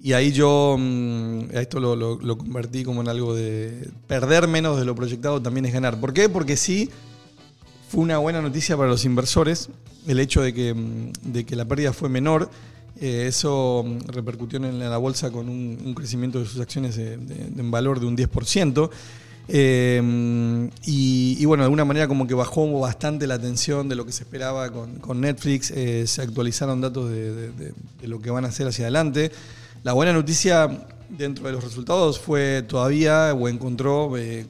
Y 0.04 0.12
ahí 0.12 0.32
yo 0.32 0.76
mm, 0.78 1.56
esto 1.56 1.80
lo, 1.80 1.96
lo- 1.96 2.36
convertí 2.36 2.84
como 2.84 3.00
en 3.00 3.08
algo 3.08 3.34
de 3.34 3.88
perder 4.06 4.46
menos 4.48 4.78
de 4.78 4.84
lo 4.84 4.94
proyectado 4.94 5.40
también 5.40 5.64
es 5.64 5.72
ganar. 5.72 5.98
¿Por 5.98 6.12
qué? 6.12 6.28
Porque 6.28 6.58
sí 6.58 6.90
fue 7.88 8.02
una 8.02 8.18
buena 8.18 8.42
noticia 8.42 8.76
para 8.76 8.90
los 8.90 9.06
inversores 9.06 9.70
el 10.06 10.20
hecho 10.20 10.42
de 10.42 10.52
que, 10.52 10.74
mm, 10.74 11.32
de 11.32 11.46
que 11.46 11.56
la 11.56 11.64
pérdida 11.64 11.94
fue 11.94 12.10
menor. 12.10 12.50
Eh, 13.00 13.24
eso 13.28 13.82
mm, 13.82 14.08
repercutió 14.08 14.58
en 14.58 14.78
la 14.78 14.98
bolsa 14.98 15.30
con 15.30 15.48
un, 15.48 15.94
crecimiento 15.94 16.38
de 16.38 16.44
sus 16.44 16.60
acciones 16.60 16.98
en 16.98 17.70
valor 17.70 17.98
de 17.98 18.04
un 18.04 18.14
10%. 18.14 18.90
Eh, 19.48 20.70
y, 20.86 21.44
bueno, 21.44 21.62
de 21.62 21.66
alguna 21.66 21.84
manera 21.84 22.08
como 22.08 22.26
que 22.26 22.34
bajó 22.34 22.80
bastante 22.80 23.26
la 23.26 23.34
atención 23.34 23.88
de 23.88 23.94
lo 23.94 24.06
que 24.06 24.12
se 24.12 24.22
esperaba 24.24 24.70
con, 24.70 25.20
Netflix. 25.20 25.70
Eh, 25.70 26.06
se 26.06 26.22
actualizaron 26.22 26.80
datos 26.80 27.10
de, 27.10 27.72
lo 28.02 28.20
que 28.20 28.30
van 28.30 28.44
a 28.44 28.48
hacer 28.48 28.66
hacia 28.66 28.84
adelante. 28.84 29.30
La 29.82 29.92
buena 29.92 30.12
noticia 30.12 30.86
dentro 31.10 31.46
de 31.46 31.52
los 31.52 31.62
resultados 31.62 32.18
fue 32.18 32.62
todavía 32.66 33.34
o 33.34 33.48
encontró 33.48 34.16
eh, 34.16 34.46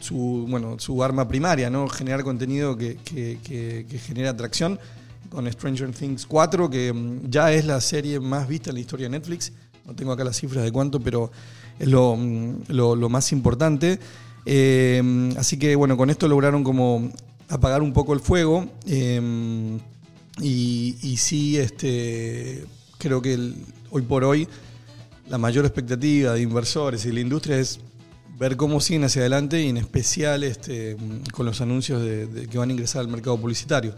su, 0.00 0.46
bueno, 0.48 0.78
su 0.78 1.02
arma 1.04 1.28
primaria, 1.28 1.68
¿no? 1.68 1.88
Generar 1.88 2.24
contenido 2.24 2.76
que, 2.76 2.96
que- 2.96 3.38
que- 3.42 4.26
atracción 4.26 4.78
con 5.30 5.50
Stranger 5.50 5.92
Things 5.92 6.26
4, 6.26 6.70
que 6.70 6.92
mm, 6.92 7.30
ya 7.30 7.52
es 7.52 7.64
la 7.64 7.80
serie 7.80 8.18
más 8.18 8.48
vista 8.48 8.70
en 8.70 8.74
la 8.74 8.80
historia 8.80 9.06
de 9.06 9.10
Netflix. 9.10 9.52
No 9.84 9.94
tengo 9.94 10.12
acá 10.12 10.24
las 10.24 10.36
cifras 10.36 10.64
de 10.64 10.72
cuánto, 10.72 11.00
pero 11.00 11.30
lo, 11.80 12.16
lo- 12.68 13.08
más 13.08 13.32
importante. 13.32 13.98
Eh, 14.46 15.32
así 15.36 15.58
que 15.58 15.76
bueno, 15.76 15.96
con 15.96 16.10
esto 16.10 16.28
lograron 16.28 16.64
como 16.64 17.10
apagar 17.48 17.82
un 17.82 17.92
poco 17.92 18.12
el 18.14 18.20
fuego. 18.20 18.66
eh, 18.86 19.78
y, 20.42 21.16
sí, 21.18 21.58
este, 21.58 22.64
creo 22.98 23.20
que 23.20 23.52
hoy 23.90 24.02
por 24.02 24.24
hoy 24.24 24.48
la 25.28 25.36
mayor 25.38 25.64
expectativa 25.66 26.32
de 26.32 26.40
inversores 26.42 27.04
y 27.04 27.12
la 27.12 27.20
industria 27.20 27.58
es 27.58 27.78
ver 28.38 28.56
cómo 28.56 28.80
siguen 28.80 29.04
hacia 29.04 29.20
adelante 29.20 29.62
y 29.62 29.68
en 29.68 29.76
especial 29.76 30.42
este, 30.44 30.96
con 31.34 31.44
los 31.44 31.60
anuncios 31.60 32.00
de, 32.02 32.46
que 32.50 32.56
van 32.56 32.70
a 32.70 32.72
ingresar 32.72 33.00
al 33.02 33.08
mercado 33.08 33.36
publicitario. 33.38 33.94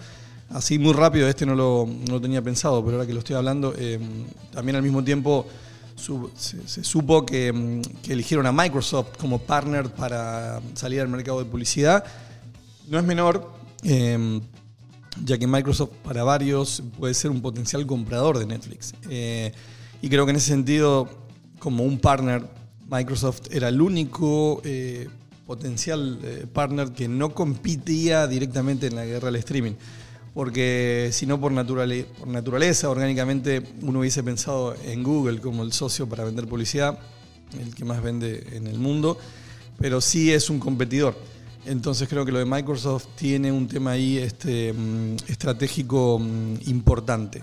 Así 0.50 0.78
muy 0.78 0.92
rápido, 0.92 1.28
este 1.28 1.46
no 1.46 1.54
lo, 1.54 1.88
no 2.08 2.20
tenía 2.20 2.42
pensado, 2.42 2.84
pero 2.84 2.96
ahora 2.96 3.06
que 3.06 3.14
lo 3.14 3.20
estoy 3.20 3.36
hablando, 3.36 3.72
eh, 3.78 4.00
también 4.52 4.76
al 4.76 4.82
mismo 4.82 5.02
tiempo 5.04 5.46
se, 5.96 6.84
supo 6.84 7.24
que, 7.24 7.52
mm, 7.52 7.82
que 8.02 8.12
eligieron 8.12 8.46
a 8.46 8.52
Microsoft 8.52 9.16
como 9.18 9.38
partner 9.38 9.90
para 9.90 10.60
salir 10.74 11.00
al 11.00 11.08
mercado 11.08 11.38
de 11.38 11.44
publicidad. 11.44 12.04
No 12.88 12.98
es 12.98 13.04
menor, 13.04 13.50
eh, 13.84 14.40
ya 15.24 15.38
que 15.38 15.46
Microsoft 15.46 15.90
para 16.02 16.24
varios 16.24 16.82
puede 16.98 17.14
ser 17.14 17.30
un 17.30 17.40
potencial 17.40 17.86
comprador 17.86 18.38
de 18.38 18.46
Netflix. 18.46 18.94
Eh, 19.08 19.52
y 20.00 20.08
creo 20.08 20.24
que 20.24 20.30
en 20.30 20.36
ese 20.36 20.48
sentido, 20.48 21.08
como 21.58 21.84
un 21.84 21.98
partner, 21.98 22.42
Microsoft 22.90 23.42
era 23.50 23.68
el 23.68 23.80
único 23.80 24.60
eh, 24.64 25.08
potencial 25.46 26.18
eh, 26.22 26.46
partner 26.52 26.92
que 26.92 27.08
no 27.08 27.34
competía 27.34 28.26
directamente 28.26 28.86
en 28.86 28.96
la 28.96 29.04
guerra 29.04 29.28
al 29.28 29.36
streaming. 29.36 29.72
Porque 30.34 31.10
si 31.12 31.26
no 31.26 31.38
por, 31.40 31.52
naturale- 31.52 32.06
por 32.18 32.28
naturaleza, 32.28 32.88
orgánicamente, 32.88 33.62
uno 33.82 34.00
hubiese 34.00 34.22
pensado 34.22 34.74
en 34.84 35.02
Google 35.02 35.40
como 35.40 35.62
el 35.62 35.72
socio 35.72 36.08
para 36.08 36.24
vender 36.24 36.46
publicidad, 36.46 36.98
el 37.60 37.74
que 37.74 37.84
más 37.84 38.02
vende 38.02 38.46
en 38.52 38.66
el 38.66 38.78
mundo, 38.78 39.18
pero 39.78 40.00
sí 40.00 40.32
es 40.32 40.48
un 40.48 40.58
competidor. 40.58 41.14
Entonces 41.66 42.08
creo 42.08 42.24
que 42.24 42.32
lo 42.32 42.38
de 42.38 42.46
Microsoft 42.46 43.06
tiene 43.14 43.52
un 43.52 43.68
tema 43.68 43.92
ahí 43.92 44.18
este, 44.18 44.72
mm, 44.72 45.16
estratégico 45.28 46.18
mm, 46.18 46.54
importante. 46.66 47.42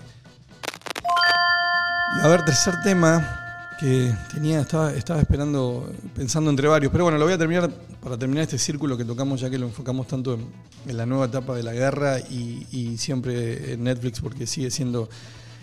A 2.22 2.28
ver, 2.28 2.44
tercer 2.44 2.74
tema 2.82 3.39
que 3.80 4.12
tenía, 4.30 4.60
estaba, 4.60 4.92
estaba 4.92 5.20
esperando, 5.20 5.90
pensando 6.14 6.50
entre 6.50 6.68
varios, 6.68 6.92
pero 6.92 7.04
bueno, 7.04 7.16
lo 7.16 7.24
voy 7.24 7.32
a 7.32 7.38
terminar 7.38 7.70
para 8.02 8.18
terminar 8.18 8.42
este 8.42 8.58
círculo 8.58 8.94
que 8.94 9.06
tocamos 9.06 9.40
ya 9.40 9.48
que 9.48 9.56
lo 9.56 9.66
enfocamos 9.66 10.06
tanto 10.06 10.34
en, 10.34 10.96
la 10.96 11.06
nueva 11.06 11.24
etapa 11.24 11.56
de 11.56 11.62
la 11.62 11.72
guerra 11.72 12.18
y, 12.20 12.96
siempre 12.98 13.72
en 13.72 13.84
Netflix 13.84 14.20
porque 14.20 14.46
sigue 14.46 14.70
siendo 14.70 15.08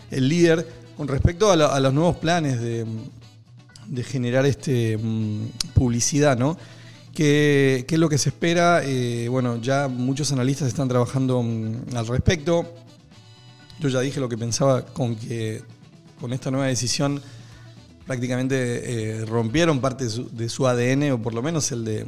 el 0.10 0.28
líder. 0.28 0.68
Con 0.98 1.08
respecto 1.08 1.52
a, 1.52 1.80
los 1.80 1.94
nuevos 1.94 2.18
planes 2.18 2.60
de, 2.60 2.88
generar 4.04 4.48
este, 4.48 4.98
mm, 4.98 5.50
publicidad, 5.76 6.40
¿no? 6.40 6.58
¿Qué, 7.14 7.86
qué 7.88 7.96
es 7.96 8.02
lo 8.02 8.10
que 8.10 8.18
se 8.18 8.30
espera? 8.30 8.82
Eh, 8.84 9.28
bueno, 9.30 9.62
ya 9.62 9.88
muchos 9.88 10.32
analistas 10.32 10.68
están 10.68 10.88
trabajando 10.88 11.44
mm, 11.44 11.96
al 11.96 12.08
respecto. 12.08 12.66
Yo 13.80 13.90
ya 13.90 14.00
dije 14.00 14.20
lo 14.20 14.28
que 14.28 14.40
pensaba 14.40 14.84
con 14.86 15.16
que 15.16 15.62
con 16.20 16.34
esta 16.34 16.50
nueva 16.50 16.66
decisión 16.66 17.22
prácticamente 18.08 19.20
eh, 19.20 19.26
rompieron 19.26 19.82
parte 19.82 20.06
de 20.06 20.50
su, 20.50 20.66
ADN, 20.66 21.12
o 21.12 21.22
por 21.22 21.34
lo 21.34 21.44
menos 21.44 21.72
el 21.74 21.84
de, 21.84 22.06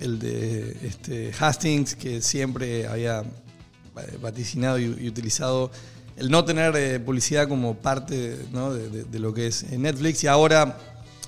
el 0.00 0.20
de 0.20 0.76
este, 0.84 1.32
Hastings, 1.38 1.96
que 1.96 2.22
siempre 2.22 2.86
había 2.86 3.20
eh, 3.20 4.18
vaticinado 4.22 4.78
y, 4.78 5.08
utilizado 5.08 5.72
el 6.16 6.30
no 6.30 6.44
tener 6.44 6.74
eh, 6.76 7.00
publicidad 7.00 7.48
como 7.48 7.74
parte 7.74 8.38
¿no? 8.52 8.72
de, 8.72 9.18
lo 9.18 9.34
que 9.34 9.48
es 9.48 9.68
Netflix. 9.70 10.22
Y 10.24 10.28
ahora 10.28 10.78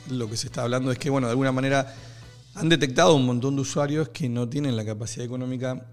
lo 0.08 0.30
que 0.30 0.36
se 0.36 0.46
está 0.46 0.62
hablando 0.62 0.92
es 0.92 0.98
que, 0.98 1.10
bueno, 1.10 1.26
de 1.26 1.32
alguna 1.32 1.52
manera 1.52 1.94
han 2.54 2.68
detectado 2.68 3.14
un 3.14 3.26
montón 3.26 3.56
de 3.56 3.62
usuarios 3.62 4.08
que 4.10 4.28
no 4.28 4.48
tienen 4.48 4.76
la 4.76 4.84
capacidad 4.84 5.26
económica 5.26 5.86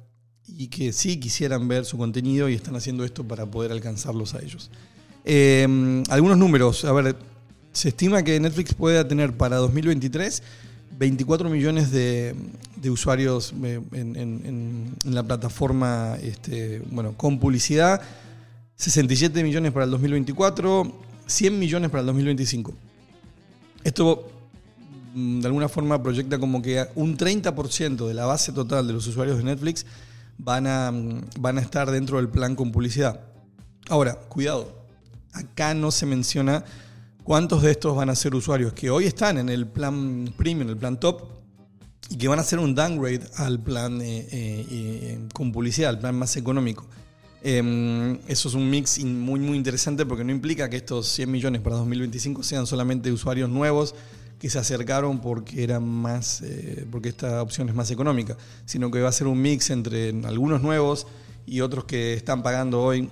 y 0.48 0.68
que 0.68 0.94
sí 0.94 1.20
quisieran 1.20 1.68
ver 1.68 1.86
su 1.86 1.98
contenido 1.98 2.48
y 2.48 2.54
están 2.54 2.76
haciendo 2.76 3.04
esto 3.04 3.28
para 3.28 3.48
poder 3.48 3.72
alcanzarlos 3.72 4.36
a 4.36 4.42
ellos. 4.42 4.70
Algunos 6.10 6.38
números, 6.38 6.86
a 6.86 6.94
ver, 6.94 7.16
se 7.76 7.90
estima 7.90 8.24
que 8.24 8.40
Netflix 8.40 8.74
pueda 8.74 9.06
tener 9.06 9.36
para 9.36 9.58
2023 9.58 10.42
24 10.98 11.50
millones 11.50 11.92
de, 11.92 12.34
usuarios 12.90 13.54
eh, 13.64 13.82
en, 13.92 14.96
la 15.04 15.24
plataforma 15.24 16.18
este, 16.22 16.82
bueno, 16.90 17.14
con 17.18 17.38
publicidad, 17.38 18.02
67 18.78 19.44
millones 19.44 19.74
para 19.74 19.84
el 19.84 19.92
2024, 19.92 20.90
100 21.26 21.60
millones 21.60 21.90
para 21.90 22.00
el 22.00 22.06
2025. 22.06 22.74
Esto 23.84 24.32
mm, 25.14 25.42
de 25.42 25.48
alguna 25.48 25.68
forma 25.68 26.02
proyecta 26.02 26.40
como 26.40 26.62
que 26.62 26.88
un 26.96 27.18
30% 27.18 28.08
de 28.08 28.14
la 28.14 28.26
base 28.26 28.54
total 28.54 28.88
de 28.88 28.94
los 28.94 29.06
usuarios 29.06 29.38
de 29.38 29.44
Netflix 29.44 29.86
mm, 30.38 30.44
van 30.44 31.58
a 31.58 31.62
estar 31.62 31.92
dentro 31.92 32.18
del 32.18 32.30
plan 32.30 32.56
con 32.56 32.72
publicidad. 32.72 33.20
Ahora, 33.90 34.16
cuidado, 34.16 34.88
acá 35.34 35.74
no 35.74 35.92
se 35.92 36.06
menciona 36.06 36.64
cuántos 37.26 37.64
de 37.64 37.72
estos 37.72 37.96
van 37.96 38.10
a 38.10 38.16
ser 38.16 38.36
usuarios 38.36 38.72
que 38.72 38.90
hoy 38.90 39.06
están 39.06 39.40
en 39.40 39.50
el 39.50 39.68
plan 39.68 40.32
premium, 40.38 40.70
el 40.70 40.78
plan 40.78 40.98
top, 41.00 41.24
y 42.08 42.18
que 42.18 42.28
van 42.28 42.38
a 42.38 42.44
hacer 42.44 42.60
un 42.60 42.76
downgrade 42.76 43.22
al 43.38 43.60
plan 43.60 44.00
eh, 44.00 44.28
eh, 44.32 44.66
eh, 44.70 45.20
con 45.34 45.52
publicidad, 45.52 45.90
al 45.90 46.00
plan 46.00 46.16
más 46.16 46.38
económico. 46.38 46.86
Eh, 47.42 48.20
eso 48.28 48.48
es 48.48 48.56
un 48.56 48.70
mix 48.70 49.04
muy, 49.04 49.40
muy 49.40 49.58
interesante 49.58 50.06
porque 50.06 50.24
no 50.24 50.32
implica 50.32 50.70
que 50.70 50.78
estos 50.78 51.08
100 51.10 51.32
millones 51.32 51.62
para 51.62 51.78
2025 51.78 52.44
sean 52.44 52.68
solamente 52.68 53.12
usuarios 53.12 53.50
nuevos 53.50 53.96
que 54.40 54.50
se 54.50 54.60
acercaron 54.60 55.20
porque 55.20 55.64
eran 55.64 55.88
más, 55.88 56.44
porque 56.92 57.10
esta 57.10 57.42
opción 57.42 57.70
es 57.70 57.76
más 57.76 57.90
económica, 57.90 58.38
sino 58.66 58.92
que 58.92 59.02
va 59.02 59.10
a 59.10 59.12
ser 59.12 59.26
un 59.26 59.42
mix 59.42 59.72
entre 59.72 60.10
algunos 60.26 60.62
nuevos 60.62 61.08
y 61.48 61.62
otros 61.62 61.86
que 61.86 62.14
están 62.14 62.44
pagando 62.44 62.84
hoy 62.84 63.10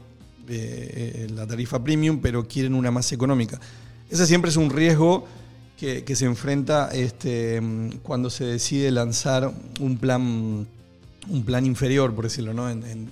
la 0.48 1.48
tarifa 1.48 1.84
premium, 1.84 2.20
pero 2.22 2.48
quieren 2.48 2.76
una 2.76 2.92
más 2.92 3.12
económica. 3.12 3.60
Ese 4.14 4.28
siempre 4.28 4.52
es 4.52 4.58
un 4.58 4.70
riesgo 4.70 5.26
que, 5.76 6.16
se 6.16 6.26
enfrenta 6.26 6.92
este, 6.94 7.60
cuando 8.04 8.30
se 8.30 8.46
decide 8.46 8.92
lanzar 8.92 9.52
un 9.80 9.98
plan, 9.98 10.68
un 11.30 11.44
plan 11.44 11.66
inferior, 11.66 12.14
por 12.14 12.26
decirlo, 12.26 12.54
¿no? 12.54 12.70
En, 12.70 13.10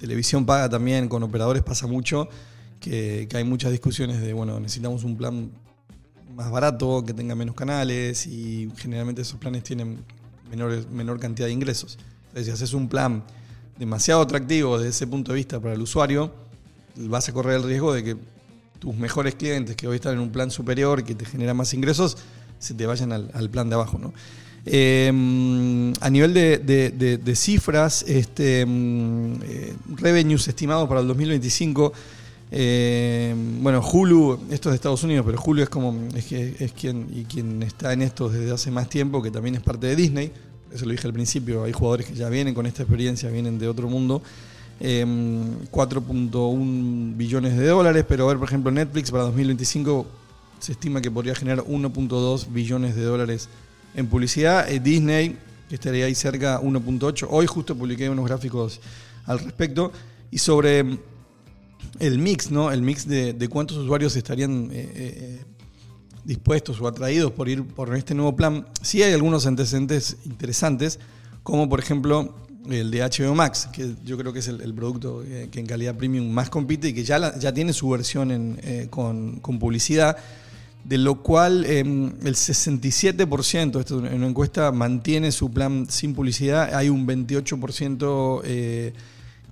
televisión 0.00 0.46
paga 0.46 0.70
también, 0.70 1.10
con 1.10 1.22
operadores 1.22 1.62
pasa 1.62 1.86
mucho, 1.86 2.30
que, 2.80 3.28
hay 3.34 3.44
muchas 3.44 3.72
discusiones 3.72 4.22
de, 4.22 4.32
bueno, 4.32 4.58
necesitamos 4.58 5.04
un 5.04 5.18
plan 5.18 5.50
más 6.34 6.50
barato, 6.50 7.04
que 7.04 7.12
tenga 7.12 7.34
menos 7.34 7.54
canales 7.54 8.26
y 8.26 8.72
generalmente 8.78 9.20
esos 9.20 9.38
planes 9.38 9.62
tienen 9.64 9.98
menores, 10.48 10.88
menor 10.90 11.20
cantidad 11.20 11.46
de 11.46 11.52
ingresos. 11.52 11.98
Entonces, 12.28 12.46
si 12.46 12.52
haces 12.52 12.72
un 12.72 12.88
plan 12.88 13.22
demasiado 13.78 14.22
atractivo 14.22 14.78
desde 14.78 14.92
ese 14.92 15.06
punto 15.06 15.32
de 15.32 15.36
vista 15.36 15.60
para 15.60 15.74
el 15.74 15.82
usuario, 15.82 16.32
vas 16.96 17.28
a 17.28 17.34
correr 17.34 17.56
el 17.56 17.64
riesgo 17.64 17.92
de 17.92 18.02
que 18.02 18.16
tus 18.82 18.96
mejores 18.96 19.36
clientes 19.36 19.76
que 19.76 19.86
hoy 19.86 19.94
están 19.94 20.14
en 20.14 20.18
un 20.18 20.32
plan 20.32 20.50
superior 20.50 21.04
que 21.04 21.14
te 21.14 21.24
genera 21.24 21.54
más 21.54 21.72
ingresos, 21.72 22.16
se 22.58 22.74
te 22.74 22.84
vayan 22.84 23.12
al, 23.12 23.48
plan 23.48 23.68
de 23.68 23.76
abajo. 23.76 23.96
¿no? 23.96 24.12
Eh, 24.66 25.06
a 26.00 26.10
nivel 26.10 26.34
de, 26.34 27.32
cifras, 27.36 28.04
este, 28.08 28.66
mm, 28.66 29.34
eh, 29.44 29.74
revenues 29.98 30.48
estimados 30.48 30.88
para 30.88 31.00
el 31.00 31.06
2025, 31.06 31.92
eh, 32.50 33.32
bueno, 33.60 33.80
Hulu, 33.88 34.46
esto 34.50 34.68
es 34.68 34.72
de 34.72 34.74
Estados 34.74 35.04
Unidos, 35.04 35.24
pero 35.26 35.40
Hulu 35.40 35.62
es 35.62 35.68
como 35.68 35.96
es, 36.16 36.24
que- 36.24 36.56
es 36.58 36.72
quien, 36.72 37.06
y 37.14 37.22
quien 37.22 37.62
está 37.62 37.92
en 37.92 38.02
esto 38.02 38.28
desde 38.28 38.50
hace 38.50 38.72
más 38.72 38.88
tiempo, 38.88 39.22
que 39.22 39.30
también 39.30 39.54
es 39.54 39.62
parte 39.62 39.86
de 39.86 39.94
Disney, 39.94 40.32
eso 40.74 40.86
lo 40.86 40.90
dije 40.90 41.06
al 41.06 41.12
principio, 41.12 41.62
hay 41.62 41.72
jugadores 41.72 42.06
que 42.06 42.14
ya 42.14 42.28
vienen 42.28 42.52
con 42.52 42.66
esta 42.66 42.82
experiencia, 42.82 43.30
vienen 43.30 43.60
de 43.60 43.68
otro 43.68 43.88
mundo. 43.88 44.22
Eh, 44.84 45.06
4.1 45.06 47.16
billones 47.16 47.56
de 47.56 47.68
dólares, 47.68 48.04
pero 48.08 48.24
a 48.24 48.28
ver, 48.28 48.38
por 48.38 48.48
ejemplo, 48.48 48.72
Netflix 48.72 49.12
para 49.12 49.22
2025 49.22 50.04
se 50.58 50.72
estima 50.72 51.00
que 51.00 51.08
podría 51.08 51.36
generar 51.36 51.64
1.2 51.64 52.52
billones 52.52 52.96
de 52.96 53.04
dólares 53.04 53.48
en 53.94 54.08
publicidad. 54.08 54.68
Eh, 54.68 54.80
Disney, 54.80 55.38
estaría 55.70 56.06
ahí 56.06 56.16
cerca, 56.16 56.60
1.8. 56.60 57.28
Hoy 57.30 57.46
justo 57.46 57.76
publiqué 57.76 58.10
unos 58.10 58.26
gráficos 58.26 58.80
al 59.26 59.38
respecto. 59.38 59.92
Y 60.32 60.38
sobre 60.38 60.82
mm, 60.82 60.98
el 62.00 62.18
mix, 62.18 62.50
¿no? 62.50 62.72
El 62.72 62.82
mix 62.82 63.06
de, 63.06 63.34
de 63.34 63.48
cuántos 63.48 63.76
usuarios 63.76 64.16
estarían 64.16 64.68
eh, 64.72 64.90
eh, 64.94 65.44
dispuestos 66.24 66.80
o 66.80 66.88
atraídos 66.88 67.30
por 67.30 67.48
ir 67.48 67.64
por 67.64 67.94
este 67.94 68.14
nuevo 68.14 68.34
plan. 68.34 68.66
Sí 68.82 69.00
hay 69.02 69.12
algunos 69.12 69.46
antecedentes 69.46 70.16
interesantes, 70.24 70.98
como 71.42 71.68
por 71.68 71.78
ejemplo 71.78 72.34
el 72.70 72.90
de 72.90 73.00
HBO 73.00 73.34
Max, 73.34 73.68
que 73.72 73.94
yo 74.04 74.16
creo 74.16 74.32
que 74.32 74.38
es 74.38 74.48
el, 74.48 74.74
producto 74.74 75.22
eh, 75.24 75.48
que 75.50 75.60
en 75.60 75.66
calidad 75.66 75.96
premium 75.96 76.30
más 76.30 76.48
compite 76.48 76.88
y 76.88 76.92
que 76.92 77.04
ya, 77.04 77.36
ya 77.38 77.52
tiene 77.52 77.72
su 77.72 77.88
versión 77.88 78.58
eh, 78.62 78.86
con, 78.90 79.40
con 79.40 79.58
publicidad, 79.58 80.16
de 80.84 80.98
lo 80.98 81.22
cual 81.22 81.64
eh, 81.64 81.80
el 81.80 82.34
67%, 82.34 83.80
esto 83.80 84.06
en 84.06 84.14
una 84.14 84.26
encuesta, 84.26 84.72
mantiene 84.72 85.32
su 85.32 85.50
plan 85.50 85.86
sin 85.88 86.14
publicidad, 86.14 86.74
hay 86.74 86.88
un 86.88 87.06
28% 87.06 88.40
eh, 88.44 88.92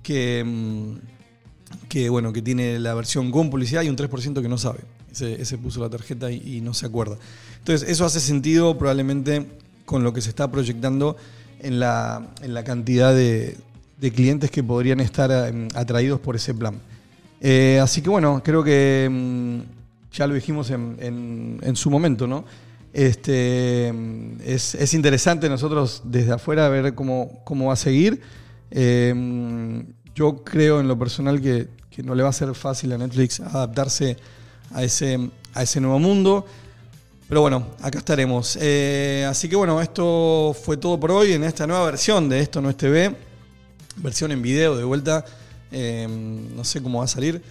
que... 0.03 0.43
mm, 0.45 1.11
que 1.87 2.09
bueno, 2.09 2.33
que 2.33 2.41
tiene 2.41 2.79
la 2.79 2.93
versión 2.93 3.31
con 3.31 3.49
publicidad 3.49 3.81
y 3.83 3.89
un 3.89 3.95
3% 3.95 4.41
que 4.41 4.49
no 4.49 4.57
sabe. 4.57 4.79
Ese, 5.11 5.57
puso 5.57 5.81
la 5.81 5.89
tarjeta 5.89 6.31
y 6.31 6.61
no 6.61 6.73
se 6.73 6.85
acuerda. 6.85 7.17
Entonces, 7.59 7.89
eso 7.89 8.05
hace 8.05 8.19
sentido 8.19 8.77
probablemente 8.77 9.45
con 9.85 10.03
lo 10.03 10.13
que 10.13 10.21
se 10.21 10.29
está 10.29 10.49
proyectando 10.49 11.17
en 11.61 11.79
la, 11.79 12.27
en 12.41 12.53
la 12.53 12.63
cantidad 12.63 13.13
de, 13.13 13.57
de 13.99 14.11
clientes 14.11 14.51
que 14.51 14.63
podrían 14.63 14.99
estar 14.99 15.29
eh, 15.31 15.67
atraídos 15.75 16.19
por 16.19 16.35
ese 16.35 16.53
plan. 16.53 16.75
Eh, 17.39 17.79
así 17.81 18.01
que 18.01 18.09
bueno, 18.09 18.41
creo 18.43 18.63
que 18.63 19.07
mm, 19.11 19.59
ya 20.13 20.27
lo 20.27 20.33
dijimos 20.35 20.69
en, 20.71 20.97
en- 20.99 21.59
en 21.61 21.75
su 21.75 21.89
momento, 21.89 22.27
¿no? 22.27 22.43
Este, 22.93 23.89
es, 24.45 24.75
es 24.75 24.93
interesante 24.93 25.47
nosotros 25.49 26.01
desde 26.05 26.33
afuera 26.33 26.67
ver 26.69 26.93
cómo, 26.93 27.41
cómo 27.45 27.67
va 27.67 27.73
a 27.73 27.77
seguir. 27.77 28.21
Eh, 28.69 29.83
yo 30.13 30.43
creo 30.43 30.81
en 30.81 30.87
lo 30.87 30.99
personal 30.99 31.39
que, 31.41 31.67
que 31.89 32.03
no 32.03 32.15
le 32.15 32.23
va 32.23 32.29
a 32.29 32.33
ser 32.33 32.53
fácil 32.53 32.91
a 32.91 32.97
Netflix 32.97 33.39
adaptarse 33.39 34.17
a 34.73 34.83
ese, 34.83 35.29
a 35.53 35.63
ese 35.63 35.79
nuevo 35.79 35.99
mundo. 35.99 36.45
Pero 37.31 37.39
bueno, 37.39 37.65
acá 37.81 37.99
estaremos. 37.99 38.57
Eh, 38.59 39.25
así 39.25 39.47
que 39.47 39.55
bueno, 39.55 39.79
esto 39.79 40.53
fue 40.65 40.75
todo 40.75 40.99
por 40.99 41.11
hoy 41.11 41.31
en 41.31 41.45
esta 41.45 41.65
nueva 41.65 41.85
versión 41.85 42.27
de 42.27 42.41
Esto 42.41 42.59
No 42.59 42.69
es 42.69 42.75
TV. 42.75 43.15
Versión 43.95 44.33
en 44.33 44.41
video 44.41 44.75
de 44.75 44.83
vuelta. 44.83 45.23
Eh, 45.71 46.09
no 46.09 46.65
sé 46.65 46.83
cómo 46.83 46.99
va 46.99 47.05
a 47.05 47.07
salir. 47.07 47.41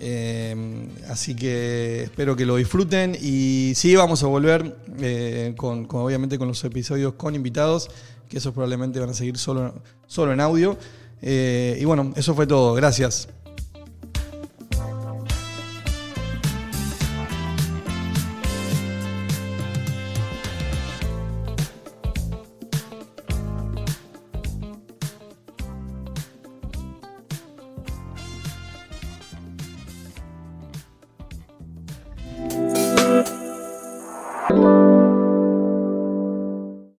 Eh, 0.00 0.88
así 1.10 1.36
que 1.36 2.04
espero 2.04 2.34
que 2.34 2.46
lo 2.46 2.56
disfruten. 2.56 3.14
Y 3.20 3.74
sí, 3.74 3.94
vamos 3.94 4.22
a 4.22 4.26
volver 4.26 4.74
eh, 5.00 5.52
con, 5.54 5.84
con, 5.84 6.00
obviamente 6.00 6.38
con 6.38 6.48
los 6.48 6.64
episodios 6.64 7.12
con 7.12 7.34
invitados. 7.34 7.90
Que 8.30 8.38
esos 8.38 8.54
probablemente 8.54 9.00
van 9.00 9.10
a 9.10 9.14
seguir 9.14 9.36
solo, 9.36 9.74
solo 10.06 10.32
en 10.32 10.40
audio. 10.40 10.78
Eh, 11.20 11.76
y 11.78 11.84
bueno, 11.84 12.14
eso 12.16 12.34
fue 12.34 12.46
todo. 12.46 12.72
Gracias. 12.72 13.28